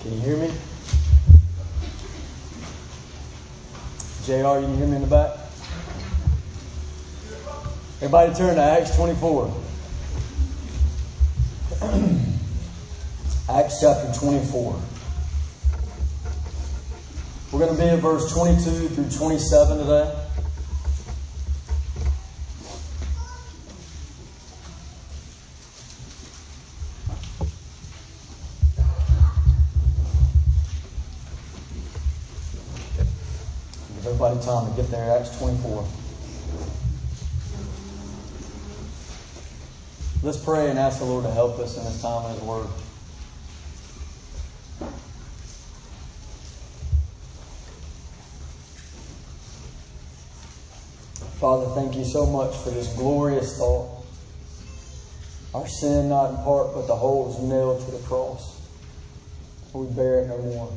[0.00, 0.50] Can you hear me?
[4.24, 5.36] JR, you can hear me in the back?
[7.96, 9.54] Everybody turn to Acts 24.
[13.50, 14.80] Acts chapter 24.
[17.52, 20.19] We're going to be at verse 22 through 27 today.
[34.40, 35.18] Everybody time to get there.
[35.18, 35.84] Acts 24.
[40.22, 42.66] Let's pray and ask the Lord to help us in this time of His Word.
[51.38, 54.04] Father, thank you so much for this glorious thought.
[55.54, 58.60] Our sin, not in part, but the whole, is nailed to the cross.
[59.72, 60.72] We bear it no more.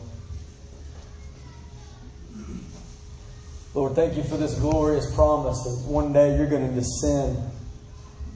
[3.74, 7.40] Lord, thank you for this glorious promise that one day you're going to descend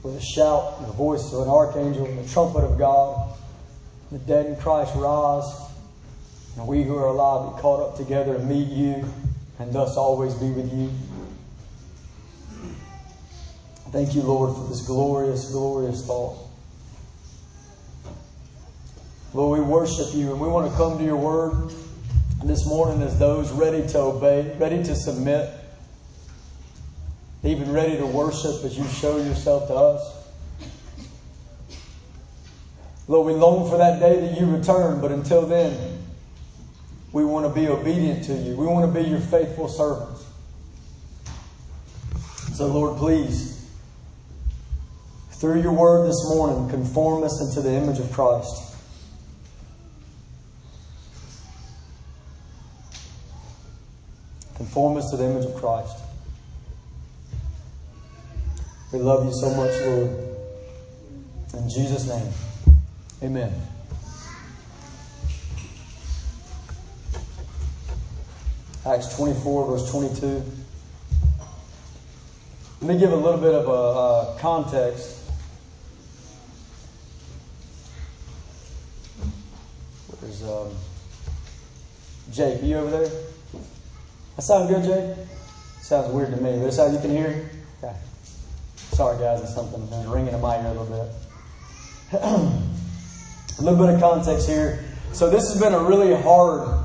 [0.02, 3.36] with a shout and the voice of an archangel and the trumpet of God.
[4.10, 5.44] The dead in Christ rise,
[6.56, 9.04] and we who are alive be caught up together and meet you,
[9.60, 10.90] and thus always be with you.
[13.92, 16.36] Thank you, Lord, for this glorious, glorious thought.
[19.34, 21.72] Lord, we worship you and we want to come to your word
[22.44, 25.50] this morning as those ready to obey, ready to submit,
[27.42, 30.14] even ready to worship as you show yourself to us.
[33.06, 35.98] Lord, we long for that day that you return, but until then,
[37.12, 38.54] we want to be obedient to you.
[38.56, 40.26] We want to be your faithful servants.
[42.54, 43.58] So, Lord, please
[45.38, 48.67] through your word this morning, conform us into the image of Christ.
[54.58, 55.96] Conform us to the image of Christ.
[58.92, 60.10] We love you so much, Lord.
[61.54, 62.32] In Jesus' name,
[63.22, 63.52] amen.
[68.84, 70.42] Acts 24, verse 22.
[72.80, 75.22] Let me give a little bit of a, a context.
[80.20, 80.70] There's um,
[82.32, 82.60] Jake.
[82.60, 83.10] Are you over there?
[84.38, 85.16] That sound good, Jay?
[85.80, 86.60] Sounds weird to me.
[86.60, 87.50] This how you can hear?
[87.82, 87.92] Okay.
[88.76, 89.42] Sorry, guys.
[89.42, 90.86] It's something that's ringing in my ear a little
[92.12, 92.22] bit.
[92.22, 94.84] a little bit of context here.
[95.12, 96.84] So this has been a really hard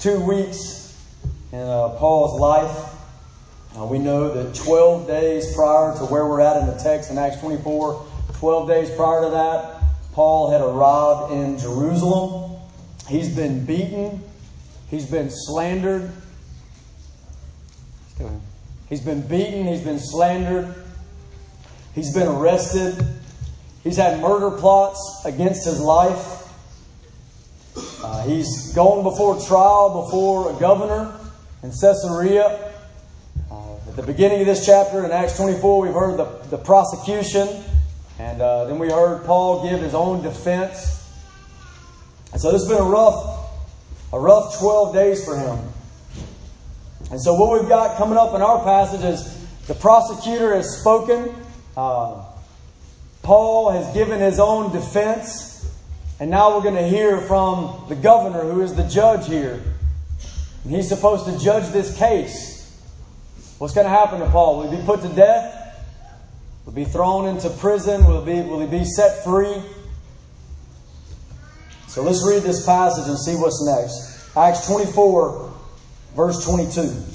[0.00, 1.02] two weeks
[1.50, 2.92] in uh, Paul's life.
[3.74, 7.16] Uh, we know that 12 days prior to where we're at in the text in
[7.16, 9.82] Acts 24, 12 days prior to that,
[10.12, 12.60] Paul had arrived in Jerusalem.
[13.08, 14.22] He's been beaten,
[14.90, 16.12] he's been slandered.
[18.88, 20.74] He's been beaten, he's been slandered,
[21.94, 22.94] he's been arrested,
[23.82, 26.42] he's had murder plots against his life.
[28.02, 31.12] Uh, he's gone before trial before a governor
[31.62, 32.72] in Caesarea.
[33.94, 37.48] At the beginning of this chapter in Acts 24, we've heard the, the prosecution,
[38.18, 41.08] and uh, then we heard Paul give his own defense.
[42.32, 43.54] And so this has been a rough,
[44.12, 45.60] a rough 12 days for him.
[47.14, 51.32] And so what we've got coming up in our passage is the prosecutor has spoken.
[51.76, 52.24] Uh,
[53.22, 55.72] Paul has given his own defense.
[56.18, 59.62] And now we're going to hear from the governor, who is the judge here.
[60.64, 62.82] And he's supposed to judge this case.
[63.58, 64.58] What's going to happen to Paul?
[64.58, 65.86] Will he be put to death?
[66.66, 68.04] Will he be thrown into prison?
[68.08, 69.62] Will he be, will he be set free?
[71.86, 74.36] So let's read this passage and see what's next.
[74.36, 75.53] Acts 24,
[76.14, 77.14] verse 22.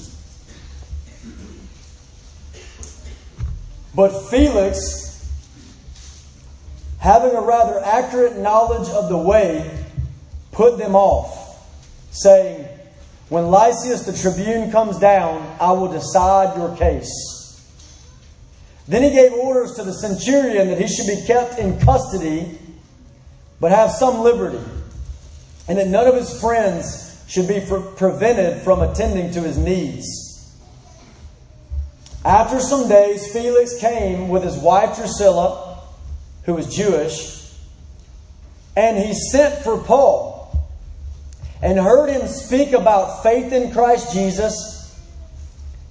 [3.94, 5.28] But Felix,
[6.98, 9.84] having a rather accurate knowledge of the way,
[10.52, 11.66] put them off,
[12.12, 12.66] saying,
[13.28, 17.36] When Lysias the tribune comes down, I will decide your case.
[18.86, 22.58] Then he gave orders to the centurion that he should be kept in custody,
[23.60, 24.64] but have some liberty,
[25.68, 30.52] and that none of his friends should be prevented from attending to his needs.
[32.24, 35.78] After some days, Felix came with his wife Drusilla,
[36.42, 37.54] who was Jewish,
[38.76, 40.60] and he sent for Paul
[41.62, 45.00] and heard him speak about faith in Christ Jesus.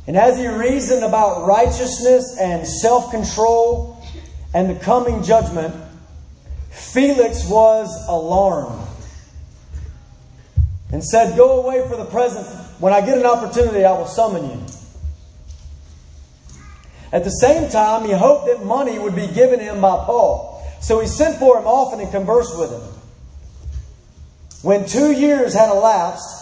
[0.07, 4.05] And as he reasoned about righteousness and self control
[4.53, 5.73] and the coming judgment,
[6.69, 8.88] Felix was alarmed
[10.91, 12.47] and said, Go away for the present.
[12.79, 14.65] When I get an opportunity, I will summon you.
[17.11, 20.63] At the same time, he hoped that money would be given him by Paul.
[20.81, 22.81] So he sent for him often and conversed with him.
[24.61, 26.39] When two years had elapsed,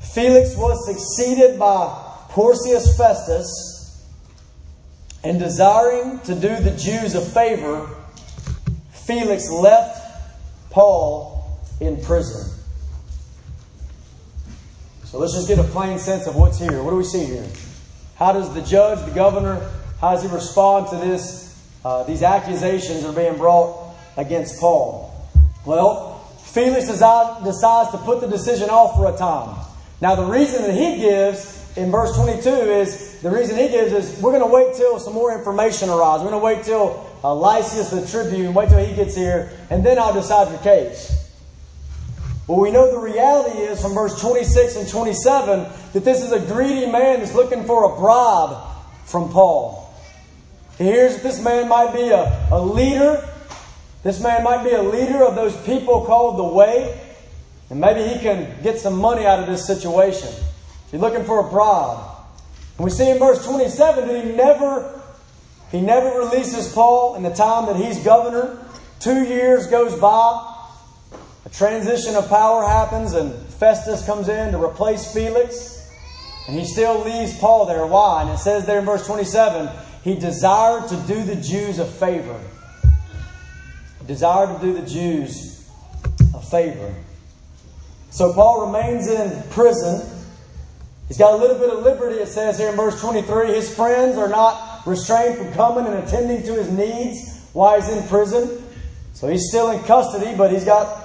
[0.00, 1.88] Felix was succeeded by
[2.30, 4.06] Porcius Festus,
[5.24, 7.88] and desiring to do the Jews a favor,
[8.92, 12.53] Felix left Paul in prison.
[15.14, 16.82] So let's just get a plain sense of what's here.
[16.82, 17.46] What do we see here?
[18.16, 19.70] How does the judge, the governor,
[20.00, 21.56] how does he respond to this?
[21.84, 25.14] Uh, these accusations are being brought against Paul.
[25.64, 29.64] Well, Felix decides to put the decision off for a time.
[30.00, 34.20] Now, the reason that he gives in verse 22 is the reason he gives is
[34.20, 36.24] we're going to wait till some more information arrives.
[36.24, 39.86] We're going to wait till uh, Lysias the tribune, wait till he gets here, and
[39.86, 41.23] then I'll decide your case.
[42.46, 46.40] Well, we know the reality is from verse 26 and 27 that this is a
[46.40, 48.62] greedy man that's looking for a bribe
[49.06, 49.94] from Paul.
[50.76, 53.26] He hears that this man might be a, a leader.
[54.02, 57.00] This man might be a leader of those people called the Way.
[57.70, 60.28] And maybe he can get some money out of this situation.
[60.90, 61.98] He's looking for a bribe.
[62.76, 65.00] And we see in verse 27 that he never,
[65.70, 68.58] he never releases Paul in the time that he's governor.
[69.00, 70.53] Two years goes by.
[71.56, 75.88] Transition of power happens, and Festus comes in to replace Felix.
[76.48, 77.86] And he still leaves Paul there.
[77.86, 78.22] Why?
[78.22, 79.70] And it says there in verse 27
[80.02, 82.38] he desired to do the Jews a favor.
[84.06, 85.66] Desired to do the Jews
[86.34, 86.94] a favor.
[88.10, 90.06] So Paul remains in prison.
[91.08, 93.54] He's got a little bit of liberty, it says here in verse 23.
[93.54, 98.06] His friends are not restrained from coming and attending to his needs while he's in
[98.08, 98.62] prison.
[99.14, 101.03] So he's still in custody, but he's got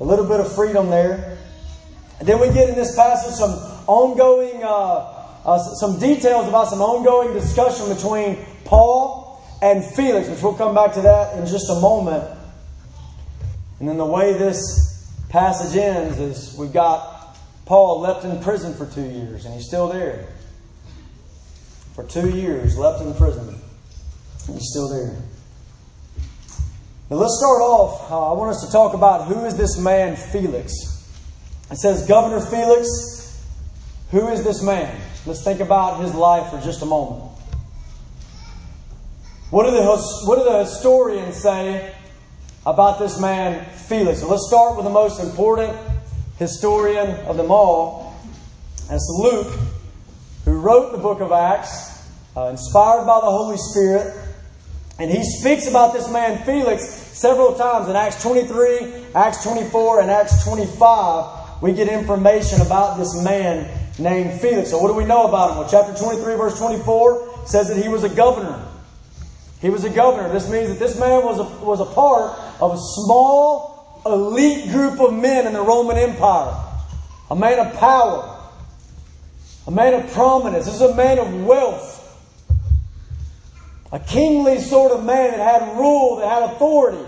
[0.00, 1.38] a little bit of freedom there.
[2.18, 3.50] And then we get in this passage some
[3.86, 4.68] ongoing, uh,
[5.44, 10.94] uh, some details about some ongoing discussion between Paul and Felix, which we'll come back
[10.94, 12.24] to that in just a moment.
[13.78, 18.86] And then the way this passage ends is we've got Paul left in prison for
[18.86, 20.28] two years, and he's still there.
[21.94, 25.16] For two years, left in prison, and he's still there.
[27.08, 28.10] Now let's start off.
[28.10, 30.72] Uh, I want us to talk about who is this man Felix.
[31.70, 32.88] It says Governor Felix.
[34.10, 35.00] Who is this man?
[35.24, 37.30] Let's think about his life for just a moment.
[39.50, 39.84] What do the,
[40.24, 41.94] what do the historians say
[42.64, 44.20] about this man Felix?
[44.20, 45.78] So let's start with the most important
[46.40, 48.16] historian of them all.
[48.88, 49.56] That's Luke,
[50.44, 52.04] who wrote the book of Acts,
[52.36, 54.25] uh, inspired by the Holy Spirit.
[54.98, 60.10] And he speaks about this man Felix several times in Acts 23, Acts 24, and
[60.10, 61.62] Acts 25.
[61.62, 64.70] We get information about this man named Felix.
[64.70, 65.58] So, what do we know about him?
[65.58, 68.62] Well, chapter 23, verse 24 says that he was a governor.
[69.60, 70.30] He was a governor.
[70.32, 75.00] This means that this man was a, was a part of a small, elite group
[75.00, 76.54] of men in the Roman Empire.
[77.30, 78.34] A man of power.
[79.66, 80.66] A man of prominence.
[80.66, 81.95] This is a man of wealth
[83.92, 87.04] a kingly sort of man that had rule, that had authority.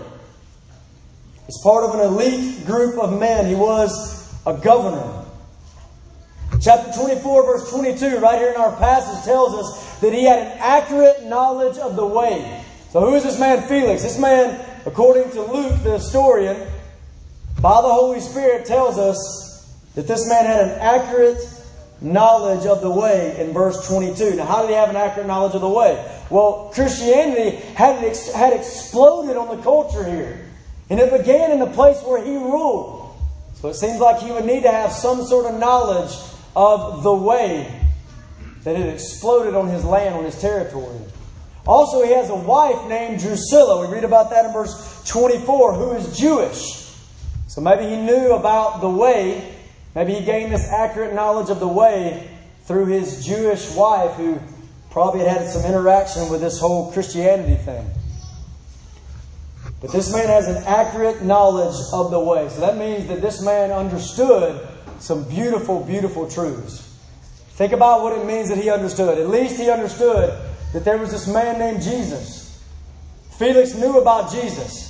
[1.47, 5.25] As part of an elite group of men, he was a governor.
[6.61, 10.57] Chapter 24, verse 22, right here in our passage, tells us that he had an
[10.59, 12.63] accurate knowledge of the way.
[12.91, 14.03] So, who is this man Felix?
[14.03, 16.57] This man, according to Luke, the historian,
[17.61, 21.37] by the Holy Spirit, tells us that this man had an accurate
[22.01, 24.35] knowledge of the way in verse 22.
[24.35, 26.21] Now, how did he have an accurate knowledge of the way?
[26.29, 30.45] Well, Christianity had, ex- had exploded on the culture here.
[30.89, 33.15] And it began in the place where he ruled.
[33.55, 36.15] So it seems like he would need to have some sort of knowledge
[36.55, 37.79] of the way
[38.63, 40.99] that had exploded on his land, on his territory.
[41.67, 43.85] Also, he has a wife named Drusilla.
[43.85, 46.79] We read about that in verse 24, who is Jewish.
[47.47, 49.48] So maybe he knew about the way
[49.95, 52.29] Maybe he gained this accurate knowledge of the way
[52.63, 54.39] through his Jewish wife, who
[54.91, 57.89] probably had had some interaction with this whole Christianity thing.
[59.81, 62.49] But this man has an accurate knowledge of the way.
[62.49, 64.67] So that means that this man understood
[64.99, 66.85] some beautiful, beautiful truths.
[67.51, 69.17] Think about what it means that he understood.
[69.17, 70.37] At least he understood
[70.73, 72.63] that there was this man named Jesus.
[73.37, 74.88] Felix knew about Jesus.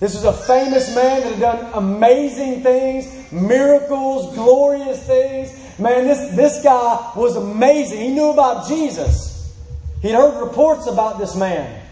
[0.00, 5.52] This was a famous man that had done amazing things, miracles, glorious things.
[5.78, 7.98] Man, this, this guy was amazing.
[7.98, 9.56] He knew about Jesus.
[10.00, 11.82] He'd heard reports about this man.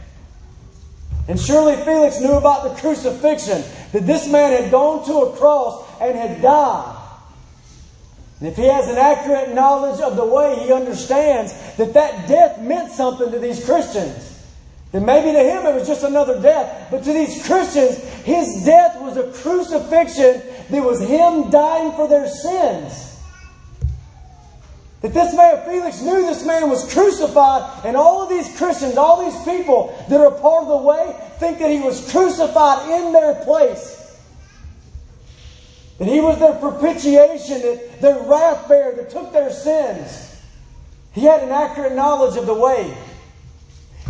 [1.28, 5.84] And surely Felix knew about the crucifixion, that this man had gone to a cross
[6.00, 7.02] and had died.
[8.38, 12.60] And if he has an accurate knowledge of the way, he understands that that death
[12.60, 14.35] meant something to these Christians.
[14.96, 18.98] And maybe to him it was just another death, but to these Christians, his death
[18.98, 23.20] was a crucifixion that was him dying for their sins.
[25.02, 29.22] That this man, Felix, knew this man was crucified, and all of these Christians, all
[29.22, 33.34] these people that are part of the way, think that he was crucified in their
[33.44, 34.18] place.
[35.98, 40.40] That he was their propitiation, that their wrath bearer that took their sins.
[41.12, 42.96] He had an accurate knowledge of the way.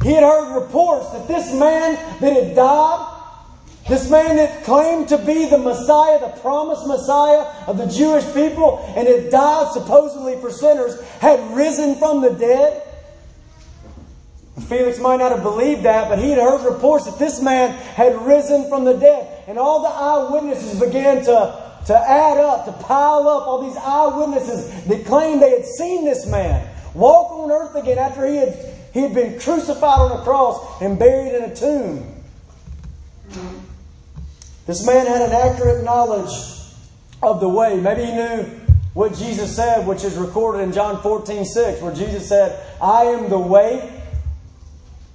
[0.02, 3.12] He had heard reports that this man that had died,
[3.88, 8.84] this man that claimed to be the Messiah, the promised Messiah of the Jewish people,
[8.96, 12.82] and had died supposedly for sinners, had risen from the dead.
[14.68, 18.20] Felix might not have believed that, but he had heard reports that this man had
[18.22, 19.44] risen from the dead.
[19.46, 24.84] And all the eyewitnesses began to, to add up, to pile up all these eyewitnesses
[24.86, 29.02] that claimed they had seen this man walk on earth again after he had he
[29.02, 32.14] had been crucified on a cross and buried in a tomb.
[34.64, 36.32] This man had an accurate knowledge
[37.22, 37.78] of the way.
[37.78, 38.44] Maybe he knew
[38.94, 43.28] what Jesus said, which is recorded in John 14 6, where Jesus said, I am
[43.28, 44.02] the way,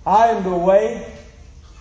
[0.06, 1.12] I am the way,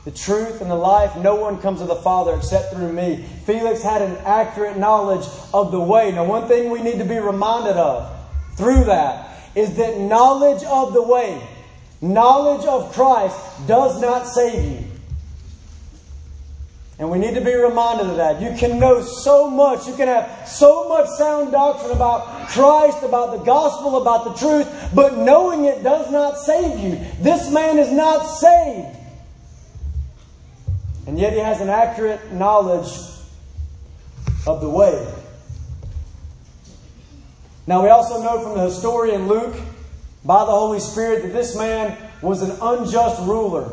[0.07, 1.15] the truth, and the life.
[1.19, 3.27] No one comes to the Father except through me.
[3.45, 6.13] Felix had an accurate knowledge of the way.
[6.13, 8.11] Now, one thing we need to be reminded of
[8.57, 11.47] through that is that knowledge of the way
[12.01, 14.87] Knowledge of Christ does not save you.
[16.99, 18.43] And we need to be reminded of that.
[18.43, 19.87] You can know so much.
[19.87, 24.69] You can have so much sound doctrine about Christ, about the gospel, about the truth,
[24.95, 27.01] but knowing it does not save you.
[27.21, 28.97] This man is not saved.
[31.07, 32.93] And yet he has an accurate knowledge
[34.47, 35.15] of the way.
[37.67, 39.57] Now, we also know from the historian Luke
[40.25, 43.73] by the Holy Spirit that this man was an unjust ruler.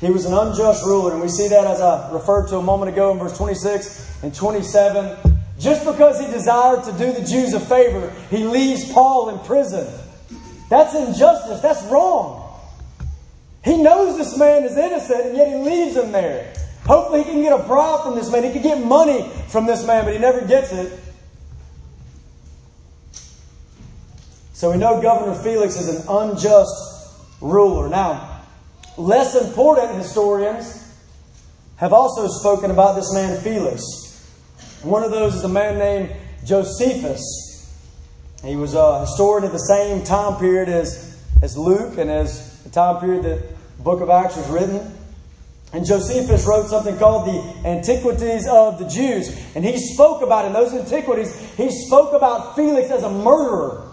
[0.00, 2.92] He was an unjust ruler, and we see that as I referred to a moment
[2.92, 5.16] ago in verse 26 and 27.
[5.58, 9.86] Just because he desired to do the Jews a favor, he leaves Paul in prison.
[10.68, 11.60] That's injustice.
[11.60, 12.42] That's wrong.
[13.64, 16.52] He knows this man is innocent, and yet he leaves him there.
[16.84, 18.44] Hopefully, he can get a bribe from this man.
[18.44, 21.00] He can get money from this man, but he never gets it.
[24.54, 26.72] So we know Governor Felix is an unjust
[27.40, 27.88] ruler.
[27.88, 28.42] Now,
[28.96, 30.80] less important historians
[31.76, 33.82] have also spoken about this man Felix.
[34.82, 37.20] One of those is a man named Josephus.
[38.44, 42.70] He was a historian at the same time period as, as Luke and as the
[42.70, 43.42] time period that
[43.76, 44.96] the book of Acts was written.
[45.72, 49.36] And Josephus wrote something called the Antiquities of the Jews.
[49.56, 53.83] And he spoke about, in those antiquities, he spoke about Felix as a murderer.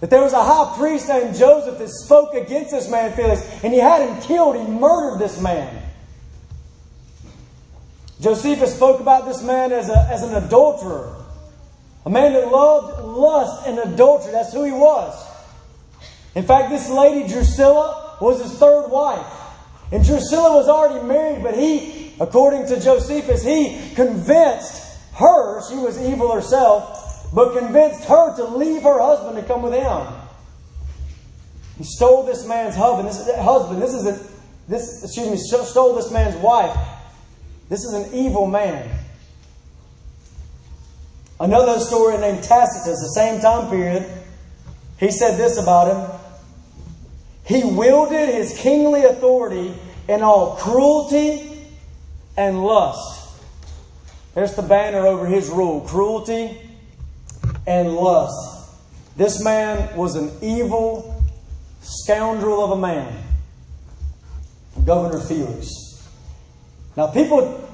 [0.00, 3.72] That there was a high priest named Joseph that spoke against this man Felix, and
[3.72, 4.56] he had him killed.
[4.56, 5.82] He murdered this man.
[8.20, 11.14] Josephus spoke about this man as, a, as an adulterer,
[12.04, 14.32] a man that loved lust and adultery.
[14.32, 15.24] That's who he was.
[16.34, 19.26] In fact, this lady, Drusilla, was his third wife.
[19.90, 26.00] And Drusilla was already married, but he, according to Josephus, he convinced her, she was
[26.00, 26.97] evil herself,
[27.32, 30.06] but convinced her to leave her husband to come with him.
[31.76, 33.08] He stole this man's husband.
[33.08, 33.80] This is husband.
[33.80, 34.26] This is a,
[34.66, 36.76] this excuse me, stole this man's wife.
[37.68, 38.88] This is an evil man.
[41.38, 44.10] Another historian named Tacitus, the same time period,
[44.98, 46.20] he said this about him.
[47.44, 49.72] He wielded his kingly authority
[50.08, 51.68] in all cruelty
[52.36, 53.38] and lust.
[54.34, 56.67] There's the banner over his rule cruelty
[57.68, 58.70] and lust.
[59.16, 61.22] This man was an evil
[61.82, 63.22] scoundrel of a man,
[64.86, 65.68] Governor Felix.
[66.96, 67.68] Now, people,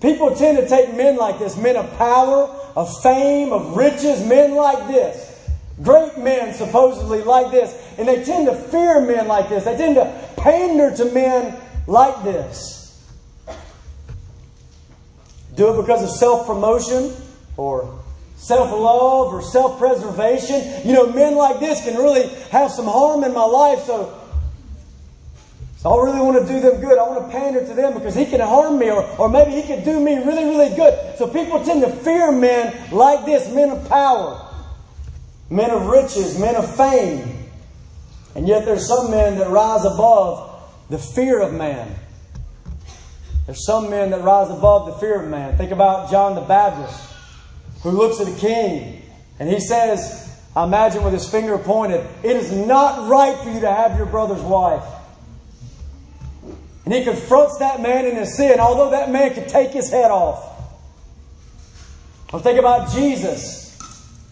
[0.00, 2.44] people tend to take men like this, men of power,
[2.74, 5.50] of fame, of riches, men like this.
[5.82, 7.76] Great men, supposedly, like this.
[7.98, 9.64] And they tend to fear men like this.
[9.64, 11.54] They tend to pander to men
[11.86, 13.06] like this.
[15.54, 17.14] Do it because of self promotion
[17.56, 17.98] or
[18.38, 20.86] self love or self preservation.
[20.86, 24.14] You know, men like this can really have some harm in my life, so,
[25.76, 26.98] so I really want to do them good.
[26.98, 29.62] I want to pander to them because he can harm me, or, or maybe he
[29.62, 31.18] can do me really, really good.
[31.18, 34.44] So people tend to fear men like this men of power,
[35.50, 37.34] men of riches, men of fame.
[38.34, 41.92] And yet there's some men that rise above the fear of man.
[43.46, 45.56] There's some men that rise above the fear of man.
[45.56, 47.07] Think about John the Baptist.
[47.90, 49.02] Who looks at a king
[49.38, 53.60] and he says, I imagine with his finger pointed, it is not right for you
[53.60, 54.84] to have your brother's wife.
[56.84, 60.10] And he confronts that man in his sin, although that man could take his head
[60.10, 60.44] off.
[62.32, 63.78] Or think about Jesus,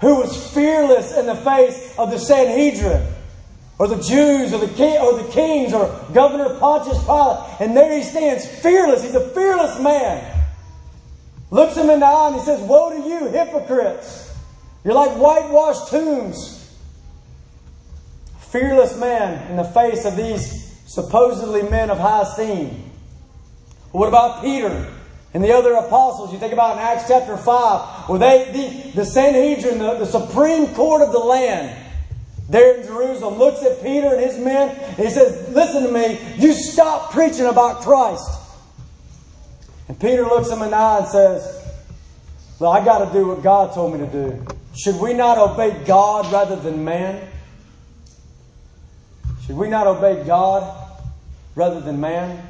[0.01, 3.07] who was fearless in the face of the Sanhedrin,
[3.79, 7.95] or the Jews, or the king, or the kings, or Governor Pontius Pilate, and there
[7.95, 9.03] he stands fearless.
[9.03, 10.36] He's a fearless man.
[11.57, 14.31] Looks him in the eye and he says, "Woe to you, hypocrites!
[14.85, 16.71] You're like whitewashed tombs."
[18.51, 22.93] Fearless man in the face of these supposedly men of high esteem.
[23.93, 24.87] What about Peter?
[25.33, 29.07] And the other apostles, you think about in Acts chapter 5, where they, the, the
[29.07, 31.75] Sanhedrin, the, the supreme court of the land,
[32.51, 36.21] there in Jerusalem, looks at Peter and his men, and he says, Listen to me,
[36.37, 38.46] you stop preaching about Christ.
[39.89, 41.63] And Peter looks him in the eye and says,
[42.59, 44.47] Well, I got to do what God told me to do.
[44.75, 47.29] Should we not obey God rather than man?
[49.47, 51.03] Should we not obey God
[51.55, 52.45] rather than man?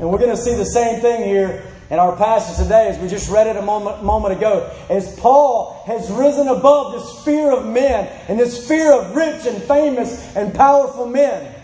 [0.00, 3.08] And we're going to see the same thing here in our passage today, as we
[3.08, 7.64] just read it a moment, moment ago, as Paul has risen above this fear of
[7.64, 11.54] men and this fear of rich and famous and powerful men.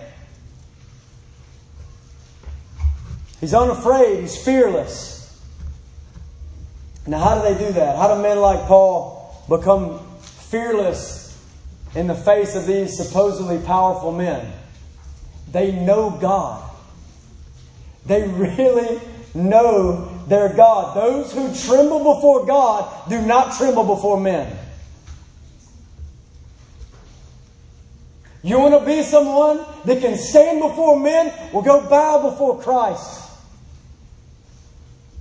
[3.41, 5.15] He's unafraid, he's fearless.
[7.07, 7.97] Now, how do they do that?
[7.97, 11.39] How do men like Paul become fearless
[11.95, 14.51] in the face of these supposedly powerful men?
[15.53, 16.71] They know God.
[18.07, 19.01] They really
[19.35, 20.97] know their God.
[20.97, 24.57] Those who tremble before God do not tremble before men.
[28.43, 31.33] You want to be someone that can stand before men?
[31.53, 33.24] Well, go bow before Christ.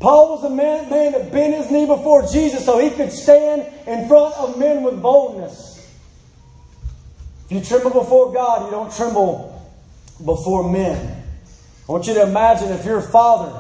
[0.04, 3.66] Paul was a man, man that bent his knee before Jesus so he could stand
[3.88, 5.80] in front of men with boldness.
[7.46, 9.66] If you tremble before God, you don't tremble
[10.18, 11.24] before men.
[11.88, 13.58] I want you to imagine if your father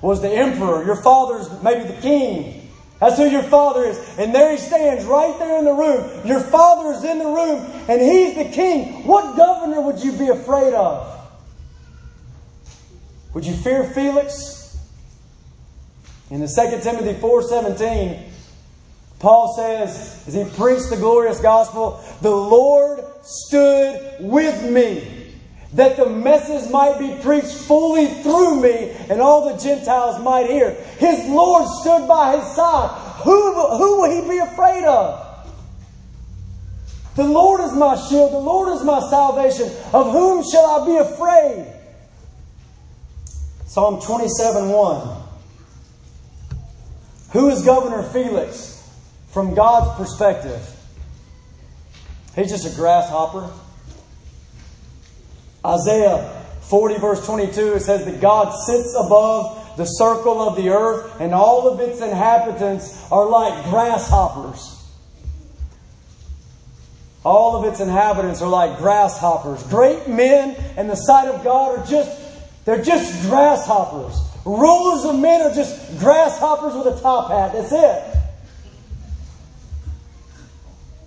[0.00, 0.84] was the emperor.
[0.84, 2.70] Your father's maybe the king.
[3.00, 3.98] That's who your father is.
[4.16, 6.24] And there he stands right there in the room.
[6.24, 9.08] Your father is in the room and he's the king.
[9.08, 11.20] What governor would you be afraid of?
[13.34, 14.59] Would you fear Felix?
[16.30, 18.30] In the 2 Timothy 4:17,
[19.18, 25.34] Paul says, as he preached the glorious gospel, the Lord stood with me
[25.74, 30.70] that the message might be preached fully through me and all the Gentiles might hear.
[30.98, 32.90] His Lord stood by his side.
[33.24, 35.26] Who, who will he be afraid of?
[37.16, 38.32] The Lord is my shield.
[38.32, 39.66] The Lord is my salvation.
[39.92, 41.66] Of whom shall I be afraid?
[43.66, 45.19] Psalm 27 1.
[47.32, 48.76] Who is Governor Felix
[49.28, 50.60] from God's perspective?
[52.34, 53.50] He's just a grasshopper.
[55.64, 61.20] Isaiah 40, verse 22, it says that God sits above the circle of the earth,
[61.20, 64.76] and all of its inhabitants are like grasshoppers.
[67.24, 69.62] All of its inhabitants are like grasshoppers.
[69.64, 72.18] Great men in the sight of God are just,
[72.64, 74.18] they're just grasshoppers.
[74.44, 77.52] Rulers of men are just grasshoppers with a top hat.
[77.52, 78.20] That's it.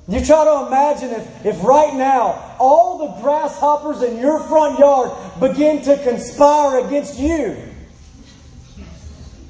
[0.08, 5.12] You try to imagine if, if right now all the grasshoppers in your front yard
[5.40, 7.58] begin to conspire against you.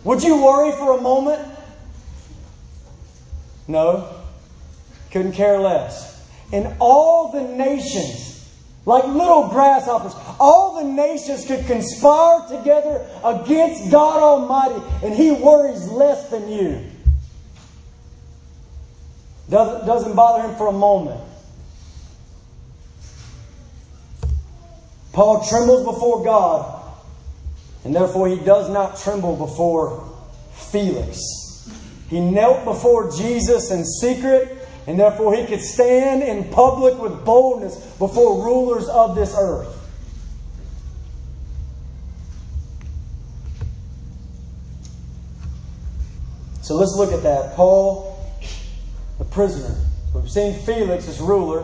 [0.04, 1.42] Would you worry for a moment?
[3.68, 4.08] No.
[5.12, 6.28] Couldn't care less.
[6.52, 8.33] And all the nations,
[8.86, 15.88] like little grasshoppers, all the nations could conspire together against God Almighty, and He worries
[15.88, 16.80] less than you.
[19.50, 21.22] Doesn't, bother him for a moment.
[25.12, 26.84] Paul trembles before God,
[27.84, 30.12] and therefore he does not tremble before
[30.54, 31.20] Felix.
[32.10, 37.76] He knelt before Jesus in secret, and therefore he could stand in public with boldness
[37.98, 39.80] before rulers of this earth.
[46.62, 47.56] So let's look at that.
[47.56, 48.18] Paul
[49.20, 49.76] the prisoner.
[50.14, 51.64] We've seen Felix as ruler.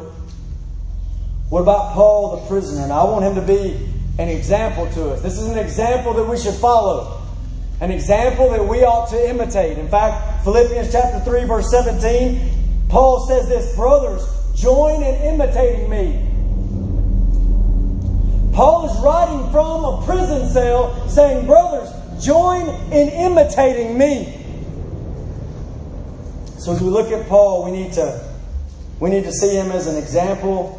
[1.49, 2.84] What about Paul the prisoner?
[2.84, 5.21] And I want him to be an example to us.
[5.21, 7.21] This is an example that we should follow.
[7.79, 9.77] An example that we ought to imitate.
[9.77, 12.59] In fact, Philippians chapter 3, verse 17,
[12.89, 16.25] Paul says this Brothers, join in imitating me.
[18.54, 21.89] Paul is writing from a prison cell saying, Brothers,
[22.21, 24.36] join in imitating me.
[26.58, 28.28] So as we look at Paul, we need to
[28.99, 30.75] we need to see him as an example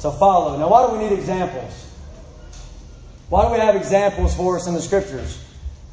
[0.00, 0.58] to follow.
[0.58, 1.72] Now, why do we need examples?
[3.30, 5.42] Why do we have examples for us in the scriptures?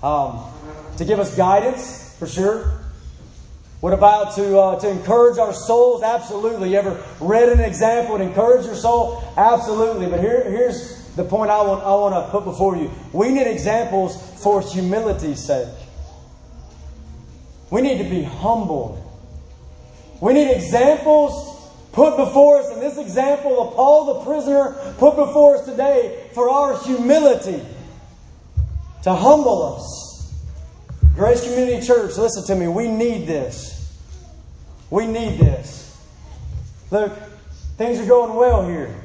[0.04, 0.44] Um,
[0.98, 2.81] to give us guidance, for sure.
[3.82, 6.04] What about to, uh, to encourage our souls?
[6.04, 6.70] Absolutely.
[6.70, 9.24] You ever read an example and encourage your soul?
[9.36, 10.06] Absolutely.
[10.06, 12.92] But here, here's the point I want, I want to put before you.
[13.12, 15.68] We need examples for humility's sake.
[17.72, 19.02] We need to be humbled.
[20.22, 25.58] We need examples put before us, and this example of Paul the prisoner put before
[25.58, 27.66] us today for our humility
[29.04, 30.11] to humble us.
[31.16, 32.68] Grace Community Church, listen to me.
[32.68, 34.00] We need this.
[34.90, 35.98] We need this.
[36.90, 37.14] Look,
[37.78, 38.96] things are going well here.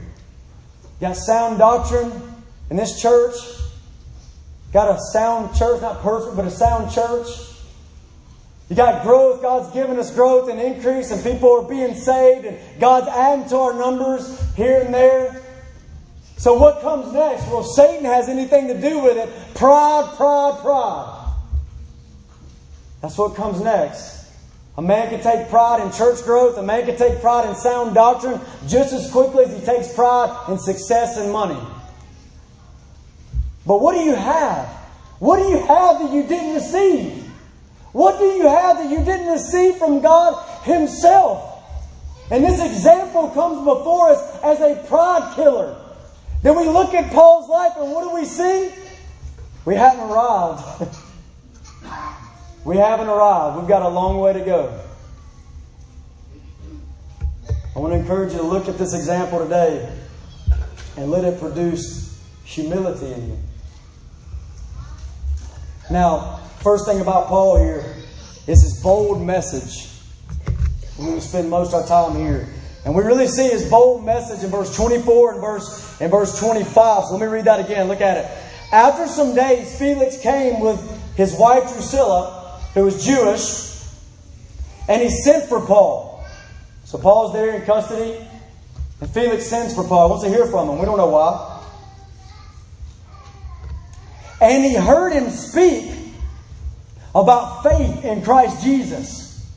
[1.00, 2.12] Got sound doctrine
[2.70, 3.34] in this church.
[4.72, 7.28] Got a sound church, not perfect, but a sound church.
[8.68, 9.42] You got growth.
[9.42, 13.56] God's given us growth and increase, and people are being saved, and God's adding to
[13.56, 15.42] our numbers here and there.
[16.36, 17.46] So, what comes next?
[17.46, 19.54] Well, Satan has anything to do with it.
[19.54, 21.15] Pride, pride, pride.
[23.00, 24.16] That's what comes next.
[24.78, 26.58] A man can take pride in church growth.
[26.58, 30.48] A man can take pride in sound doctrine just as quickly as he takes pride
[30.48, 31.60] in success and money.
[33.66, 34.68] But what do you have?
[35.18, 37.22] What do you have that you didn't receive?
[37.92, 41.54] What do you have that you didn't receive from God Himself?
[42.30, 45.76] And this example comes before us as a pride killer.
[46.42, 48.70] Then we look at Paul's life and what do we see?
[49.64, 50.96] We haven't arrived.
[52.66, 53.58] We haven't arrived.
[53.58, 54.80] We've got a long way to go.
[57.76, 59.88] I want to encourage you to look at this example today
[60.96, 63.38] and let it produce humility in you.
[65.92, 67.84] Now, first thing about Paul here
[68.48, 69.88] is his bold message.
[70.98, 72.48] We're going to spend most of our time here.
[72.84, 77.04] And we really see his bold message in verse 24 and verse, and verse 25.
[77.04, 77.86] So let me read that again.
[77.86, 78.30] Look at it.
[78.72, 80.80] After some days, Felix came with
[81.14, 82.35] his wife Drusilla
[82.76, 83.72] who was Jewish,
[84.86, 86.22] and he sent for Paul.
[86.84, 88.18] So Paul's there in custody,
[89.00, 90.10] and Felix sends for Paul.
[90.10, 90.78] Wants to hear from him.
[90.78, 91.64] We don't know why.
[94.42, 95.90] And he heard him speak
[97.14, 99.50] about faith in Christ Jesus.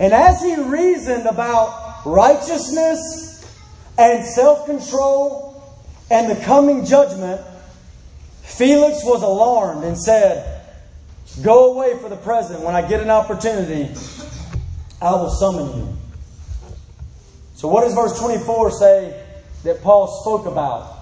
[0.00, 3.48] And as he reasoned about righteousness
[3.96, 5.62] and self control
[6.10, 7.40] and the coming judgment,
[8.42, 10.51] Felix was alarmed and said,
[11.42, 12.60] Go away for the present.
[12.60, 13.94] When I get an opportunity,
[15.00, 15.96] I will summon you.
[17.54, 19.24] So, what does verse 24 say
[19.64, 20.92] that Paul spoke about?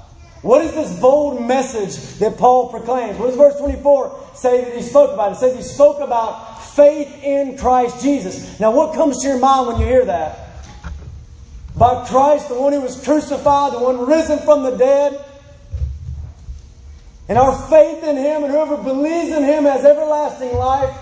[0.42, 3.18] What is this bold message that Paul proclaims?
[3.18, 5.32] What does verse 24 say that he spoke about?
[5.32, 8.58] It says he spoke about faith in Christ Jesus.
[8.58, 10.48] Now, what comes to your mind when you hear that?
[11.76, 15.24] By Christ, the one who was crucified, the one risen from the dead,
[17.30, 20.92] and our faith in Him, and whoever believes in Him has everlasting life.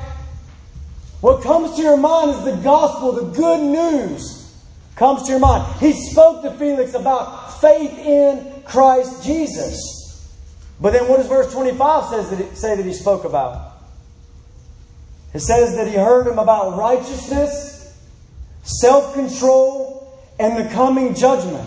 [1.22, 4.54] What comes to your mind is the gospel, the good news
[4.94, 5.80] comes to your mind.
[5.80, 10.28] He spoke to Felix about faith in Christ Jesus.
[10.78, 13.78] But then what does verse 25 says that it, say that he spoke about?
[15.32, 17.98] It says that he heard him about righteousness,
[18.64, 21.66] self control, and the coming judgment.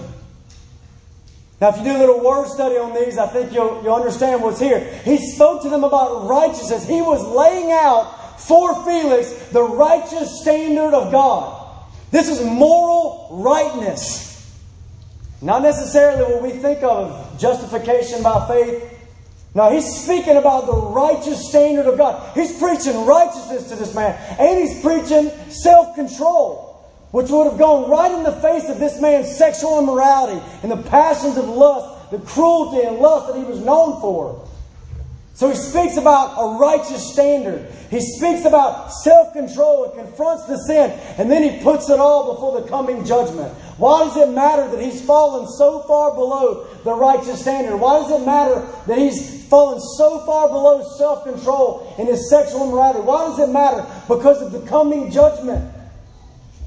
[1.61, 4.41] Now, if you do a little word study on these, I think you'll, you'll understand
[4.41, 4.79] what's here.
[5.05, 6.87] He spoke to them about righteousness.
[6.87, 11.85] He was laying out for Felix the righteous standard of God.
[12.09, 14.31] This is moral rightness.
[15.39, 18.97] Not necessarily what we think of justification by faith.
[19.53, 22.33] No, he's speaking about the righteous standard of God.
[22.33, 26.70] He's preaching righteousness to this man, and he's preaching self control
[27.11, 30.89] which would have gone right in the face of this man's sexual immorality and the
[30.89, 34.47] passions of lust, the cruelty and lust that he was known for.
[35.33, 37.67] So he speaks about a righteous standard.
[37.89, 42.35] He speaks about self control and confronts the sin, and then he puts it all
[42.35, 43.51] before the coming judgment.
[43.77, 47.77] Why does it matter that he's fallen so far below the righteous standard?
[47.77, 52.67] Why does it matter that he's fallen so far below self control in his sexual
[52.67, 52.99] immorality?
[52.99, 53.83] Why does it matter?
[54.07, 55.73] Because of the coming judgment.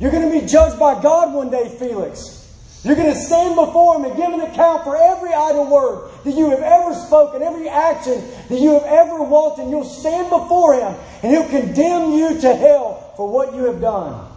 [0.00, 2.40] You're going to be judged by God one day, Felix.
[2.85, 6.33] You're going to stand before Him and give an account for every idle word that
[6.33, 10.74] you have ever spoken, every action that you have ever walked, and you'll stand before
[10.74, 14.30] Him and He'll condemn you to hell for what you have done.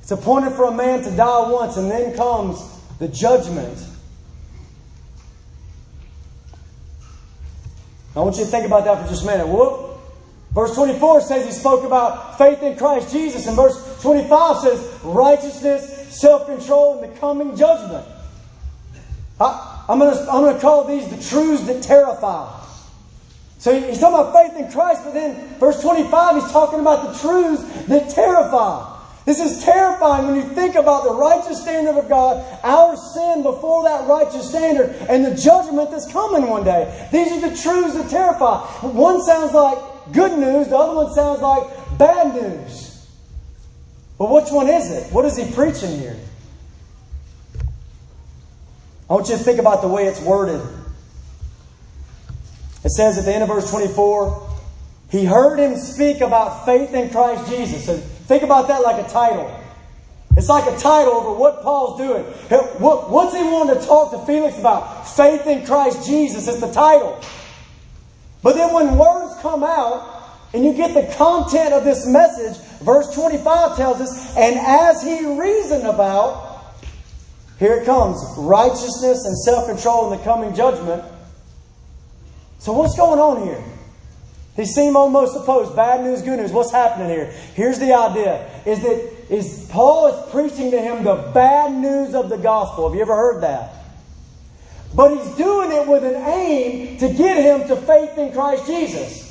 [0.00, 2.62] It's appointed for a man to die once, and then comes
[3.00, 3.76] the judgment.
[8.14, 9.48] I want you to think about that for just a minute.
[9.48, 9.85] What,
[10.56, 16.18] Verse 24 says he spoke about faith in Christ Jesus, and verse 25 says righteousness,
[16.18, 18.06] self control, and the coming judgment.
[19.38, 22.50] I, am going to I'm going to call these the truths that terrify.
[23.58, 27.18] So he's talking about faith in Christ, but then verse 25, he's talking about the
[27.18, 28.94] truths that terrify.
[29.26, 33.84] This is terrifying when you think about the righteous standard of God, our sin before
[33.84, 37.08] that righteous standard, and the judgment that's coming one day.
[37.12, 38.64] These are the truths that terrify.
[38.80, 43.06] One sounds like good news, the other one sounds like bad news.
[44.18, 45.12] But which one is it?
[45.12, 46.16] What is he preaching here?
[49.08, 50.60] I want you to think about the way it's worded.
[52.84, 54.48] It says at the end of verse 24,
[55.10, 57.84] he heard him speak about faith in Christ Jesus.
[57.86, 59.52] So think about that like a title.
[60.36, 62.22] It's like a title over what Paul's doing.
[62.78, 65.08] What's he wanting to talk to Felix about?
[65.08, 67.20] Faith in Christ Jesus is the title.
[68.42, 73.12] But then when words come out and you get the content of this message, verse
[73.14, 76.74] 25 tells us, and as he reasoned about,
[77.58, 81.02] here it comes righteousness and self control in the coming judgment.
[82.58, 83.62] So, what's going on here?
[84.56, 85.76] He seemed almost opposed.
[85.76, 86.52] Bad news, good news.
[86.52, 87.32] What's happening here?
[87.54, 92.28] Here's the idea: is that is Paul is preaching to him the bad news of
[92.28, 92.88] the gospel.
[92.88, 93.72] Have you ever heard that?
[94.94, 99.24] But he's doing it with an aim to get him to faith in Christ Jesus.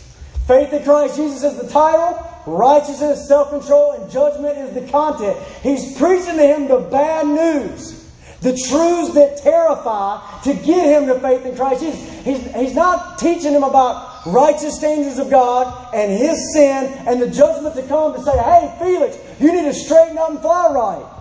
[0.48, 5.38] Faith in Christ Jesus is the title, righteousness, self control, and judgment is the content.
[5.64, 8.06] He's preaching to him the bad news
[8.46, 12.24] the truths that terrify to get him to faith in Christ Jesus.
[12.24, 17.30] He's, he's not teaching him about righteous standards of God and his sin and the
[17.30, 21.12] judgment to come to say, hey, Felix, you need to straighten up and fly right.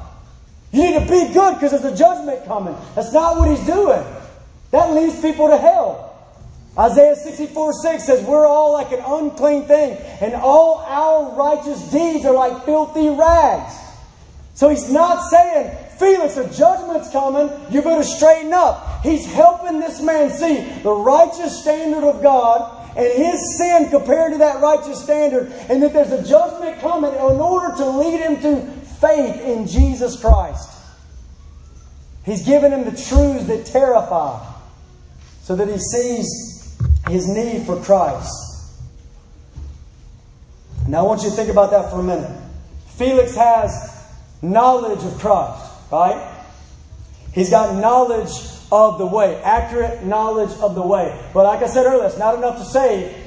[0.72, 2.76] You need to be good because there's a judgment coming.
[2.94, 4.04] That's not what he's doing.
[4.70, 6.14] That leads people to hell.
[6.76, 12.24] Isaiah 64 6 says, We're all like an unclean thing, and all our righteous deeds
[12.24, 13.74] are like filthy rags.
[14.54, 17.50] So he's not saying, Felix, a judgment's coming.
[17.70, 19.02] You better straighten up.
[19.02, 24.38] He's helping this man see the righteous standard of God and his sin compared to
[24.38, 28.60] that righteous standard, and that there's a judgment coming in order to lead him to
[29.00, 30.70] faith in Jesus Christ.
[32.24, 34.53] He's giving him the truths that terrify
[35.44, 36.76] so that he sees
[37.08, 38.32] his need for Christ.
[40.88, 42.30] Now, I want you to think about that for a minute.
[42.88, 43.90] Felix has
[44.42, 46.44] knowledge of Christ right?
[47.32, 48.30] He's got knowledge
[48.72, 51.18] of the way, accurate knowledge of the way.
[51.32, 53.22] But like I said earlier, it's not enough to say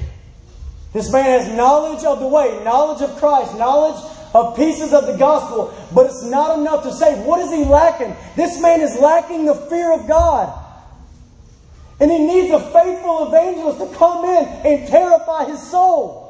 [0.92, 4.02] this man has knowledge of the way, knowledge of Christ, knowledge
[4.34, 8.14] of pieces of the gospel, but it's not enough to say, what is he lacking?
[8.36, 10.52] This man is lacking the fear of God.
[12.00, 16.28] And he needs a faithful evangelist to come in and terrify his soul.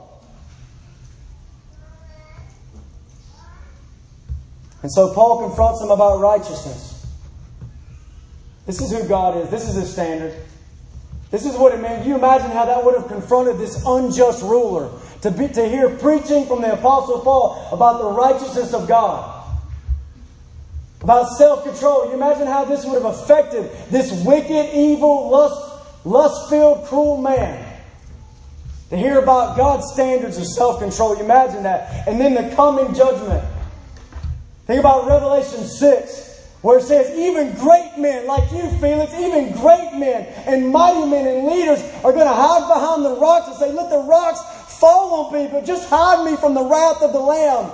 [4.83, 7.07] And so Paul confronts him about righteousness.
[8.67, 9.51] This is who God is.
[9.51, 10.35] This is his standard.
[11.31, 12.07] This is what it meant.
[12.07, 14.91] You imagine how that would have confronted this unjust ruler
[15.23, 19.38] to, be, to hear preaching from the Apostle Paul about the righteousness of God,
[21.09, 22.07] about self control.
[22.09, 27.65] You imagine how this would have affected this wicked, evil, lust, lust filled, cruel man.
[28.91, 31.17] To hear about God's standards of self control.
[31.17, 32.07] You imagine that.
[32.07, 33.43] And then the coming judgment.
[34.67, 39.95] Think about Revelation 6, where it says, even great men like you, Felix, even great
[39.95, 43.73] men and mighty men and leaders are going to hide behind the rocks and say,
[43.73, 44.43] let the rocks
[44.79, 47.73] fall on me, but just hide me from the wrath of the Lamb.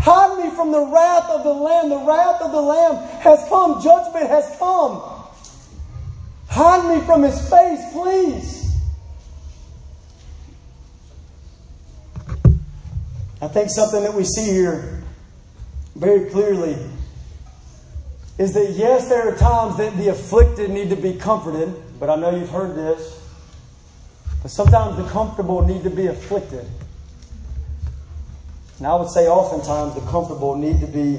[0.00, 1.88] Hide me from the wrath of the Lamb.
[1.88, 3.82] The wrath of the Lamb has come.
[3.82, 5.02] Judgment has come.
[6.48, 8.58] Hide me from his face, please.
[13.40, 15.02] I think something that we see here
[15.94, 16.76] very clearly
[18.38, 22.16] is that yes, there are times that the afflicted need to be comforted, but I
[22.16, 23.14] know you've heard this.
[24.42, 26.66] But sometimes the comfortable need to be afflicted.
[28.78, 31.18] And I would say oftentimes the comfortable need to be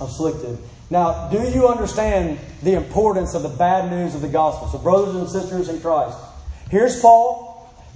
[0.00, 0.58] afflicted.
[0.90, 4.68] Now, do you understand the importance of the bad news of the gospel?
[4.68, 6.16] So, brothers and sisters in Christ,
[6.70, 7.48] here's Paul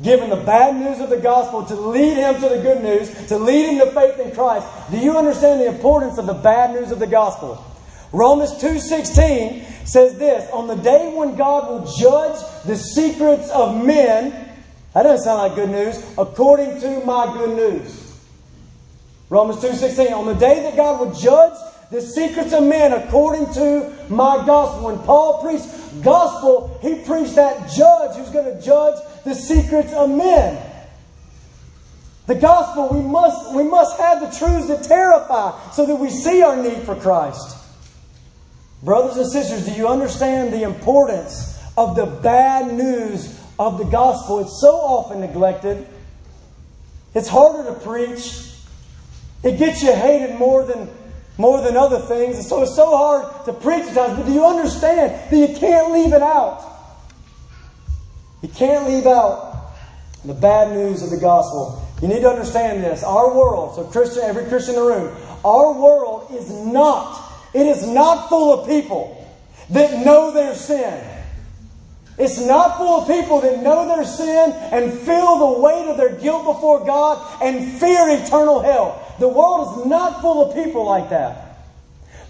[0.03, 3.39] given the bad news of the gospel to lead him to the good news, to
[3.39, 4.67] lead him to faith in Christ.
[4.91, 7.65] Do you understand the importance of the bad news of the gospel?
[8.13, 14.49] Romans 2:16 says this, on the day when God will judge the secrets of men,
[14.93, 18.02] that doesn't sound like good news, according to my good news.
[19.33, 21.55] Romans 2:16, on the day that God will judge
[21.91, 24.85] the secrets of men according to my gospel.
[24.85, 25.69] When Paul preached
[26.03, 30.63] gospel, he preached that judge who's going to judge the secrets of men.
[32.27, 36.43] The gospel, we must, we must have the truths that terrify so that we see
[36.43, 37.57] our need for Christ.
[38.83, 44.41] Brothers and sisters, do you understand the importance of the bad news of the gospel?
[44.41, 45.87] It's so often neglected.
[47.15, 48.51] It's harder to preach.
[49.43, 50.89] It gets you hated more than
[51.39, 52.37] more than other things.
[52.37, 54.19] And so it's so hard to preach at times.
[54.19, 56.69] But do you understand that you can't leave it out?
[58.43, 59.73] You can't leave out
[60.25, 61.83] the bad news of the gospel.
[62.01, 63.03] You need to understand this.
[63.03, 67.87] Our world, so Christian, every Christian in the room, our world is not, it is
[67.87, 69.19] not full of people
[69.71, 71.09] that know their sin.
[72.19, 76.15] It's not full of people that know their sin and feel the weight of their
[76.15, 79.02] guilt before God and fear eternal hell.
[79.23, 81.57] The world is not full of people like that.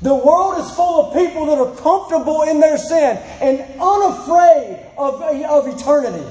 [0.02, 5.22] The world is full of people that are comfortable in their sin and unafraid of,
[5.22, 6.22] of eternity.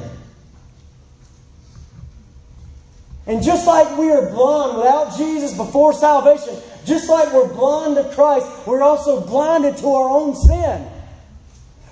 [3.26, 8.14] And just like we are blind without Jesus before salvation, just like we're blind to
[8.14, 10.88] Christ, we're also blinded to our own sin.